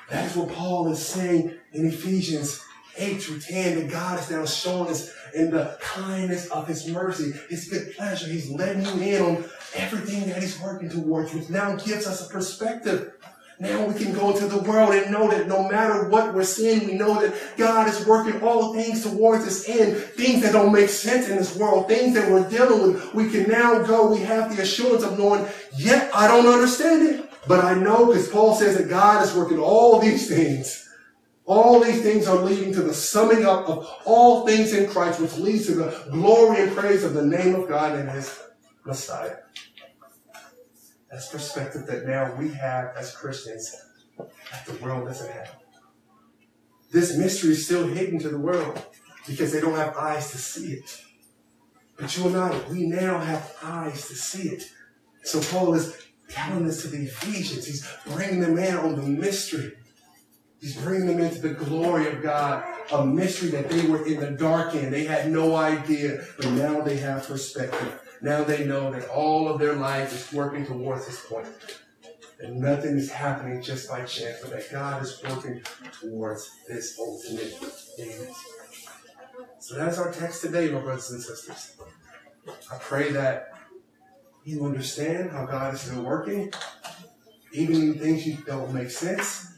[0.09, 2.63] That is what Paul is saying in Ephesians
[2.97, 7.33] 8 through 10 that God is now showing us in the kindness of his mercy,
[7.49, 8.27] his good pleasure.
[8.27, 9.45] He's letting you in on
[9.75, 13.13] everything that he's working towards, which now gives us a perspective
[13.61, 16.87] now we can go into the world and know that no matter what we're seeing,
[16.87, 19.97] we know that God is working all things towards this end.
[19.97, 23.47] Things that don't make sense in this world, things that we're dealing with, we can
[23.47, 24.11] now go.
[24.11, 25.45] We have the assurance of knowing,
[25.77, 29.59] yet I don't understand it, but I know because Paul says that God is working
[29.59, 30.89] all these things.
[31.45, 35.37] All these things are leading to the summing up of all things in Christ, which
[35.37, 38.39] leads to the glory and praise of the name of God and his
[38.85, 39.35] Messiah.
[41.11, 43.75] That's perspective that now we have as Christians
[44.17, 45.55] that the world doesn't have.
[46.91, 48.81] This mystery is still hidden to the world
[49.27, 51.01] because they don't have eyes to see it.
[51.97, 54.63] But you and I, we now have eyes to see it.
[55.23, 55.97] So Paul is
[56.29, 57.65] telling this to the Ephesians.
[57.65, 59.73] He's bringing them in on the mystery.
[60.59, 64.31] He's bringing them into the glory of God, a mystery that they were in the
[64.31, 64.91] dark in.
[64.91, 68.00] They had no idea, but now they have perspective.
[68.21, 71.47] Now they know that all of their life is working towards this point.
[72.39, 75.61] And nothing is happening just by chance, but that God is working
[75.99, 77.53] towards this ultimate
[77.99, 78.29] end.
[79.59, 81.75] So that's our text today, my brothers and sisters.
[82.71, 83.53] I pray that
[84.43, 86.51] you understand how God is still working,
[87.53, 89.53] even in things you don't make sense.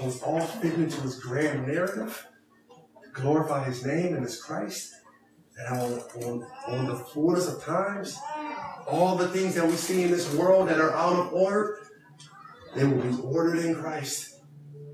[0.00, 2.26] It's all fitting into his grand narrative
[3.02, 4.93] to glorify his name and his Christ.
[5.56, 5.92] And on,
[6.24, 8.18] on, on the fullness of times,
[8.88, 11.78] all the things that we see in this world that are out of order,
[12.74, 14.40] they will be ordered in Christ.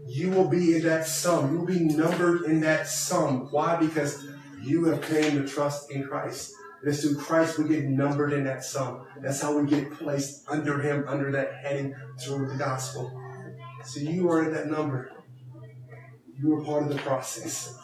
[0.07, 1.53] You will be in that sum.
[1.53, 3.49] You'll be numbered in that sum.
[3.51, 3.77] Why?
[3.77, 4.27] Because
[4.63, 6.53] you have claimed to trust in Christ.
[6.83, 9.07] It's through Christ we get numbered in that sum.
[9.21, 13.11] That's how we get placed under Him, under that heading through the gospel.
[13.85, 15.11] So you are in that number.
[16.39, 17.75] You are part of the process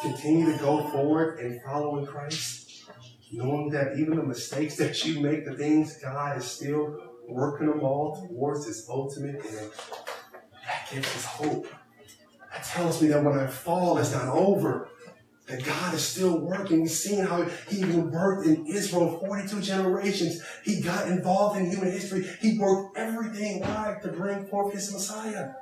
[0.00, 2.84] continue to go forward and follow in Christ,
[3.32, 6.98] knowing that even the mistakes that you make, the things God is still
[7.28, 9.70] working them all towards His ultimate end.
[10.66, 11.66] That gives us hope.
[12.52, 14.88] That tells me that when I fall, it's not over.
[15.46, 16.82] That God is still working.
[16.82, 20.40] We've seen how He even worked in Israel 42 generations.
[20.64, 22.26] He got involved in human history.
[22.40, 25.52] He worked everything right to bring forth His Messiah.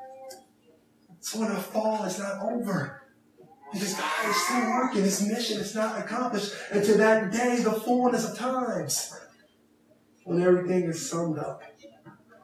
[1.20, 2.97] So when I fall, it's not over.
[3.72, 5.02] Because God is still working.
[5.02, 9.14] His mission is not accomplished until that day, the fullness of times,
[10.24, 11.62] when everything is summed up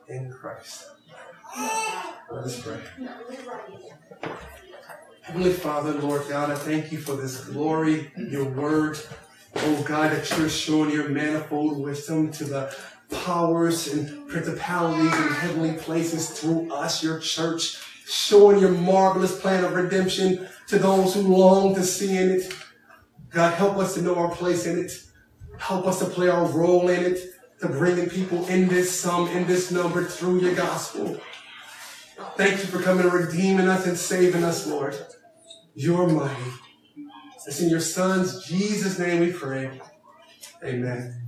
[0.08, 0.86] in Christ.
[2.30, 2.80] Let us pray.
[5.22, 8.98] Heavenly Father, Lord God, I thank you for this glory, your word.
[9.56, 12.76] Oh God, that you're showing your manifold wisdom to the
[13.10, 17.78] powers and principalities in heavenly places through us, your church.
[18.06, 22.54] showing your marvelous plan of redemption to those who long to see in it.
[23.30, 24.92] God, help us to know our place in it.
[25.58, 27.20] Help us to play our role in it,
[27.60, 31.20] to bringing people in this sum, in this number through your gospel.
[32.36, 34.96] Thank you for coming and redeeming us and saving us, Lord.
[35.74, 36.42] You're mighty.
[37.46, 39.80] It's in your son's Jesus' name we pray.
[40.64, 41.23] Amen.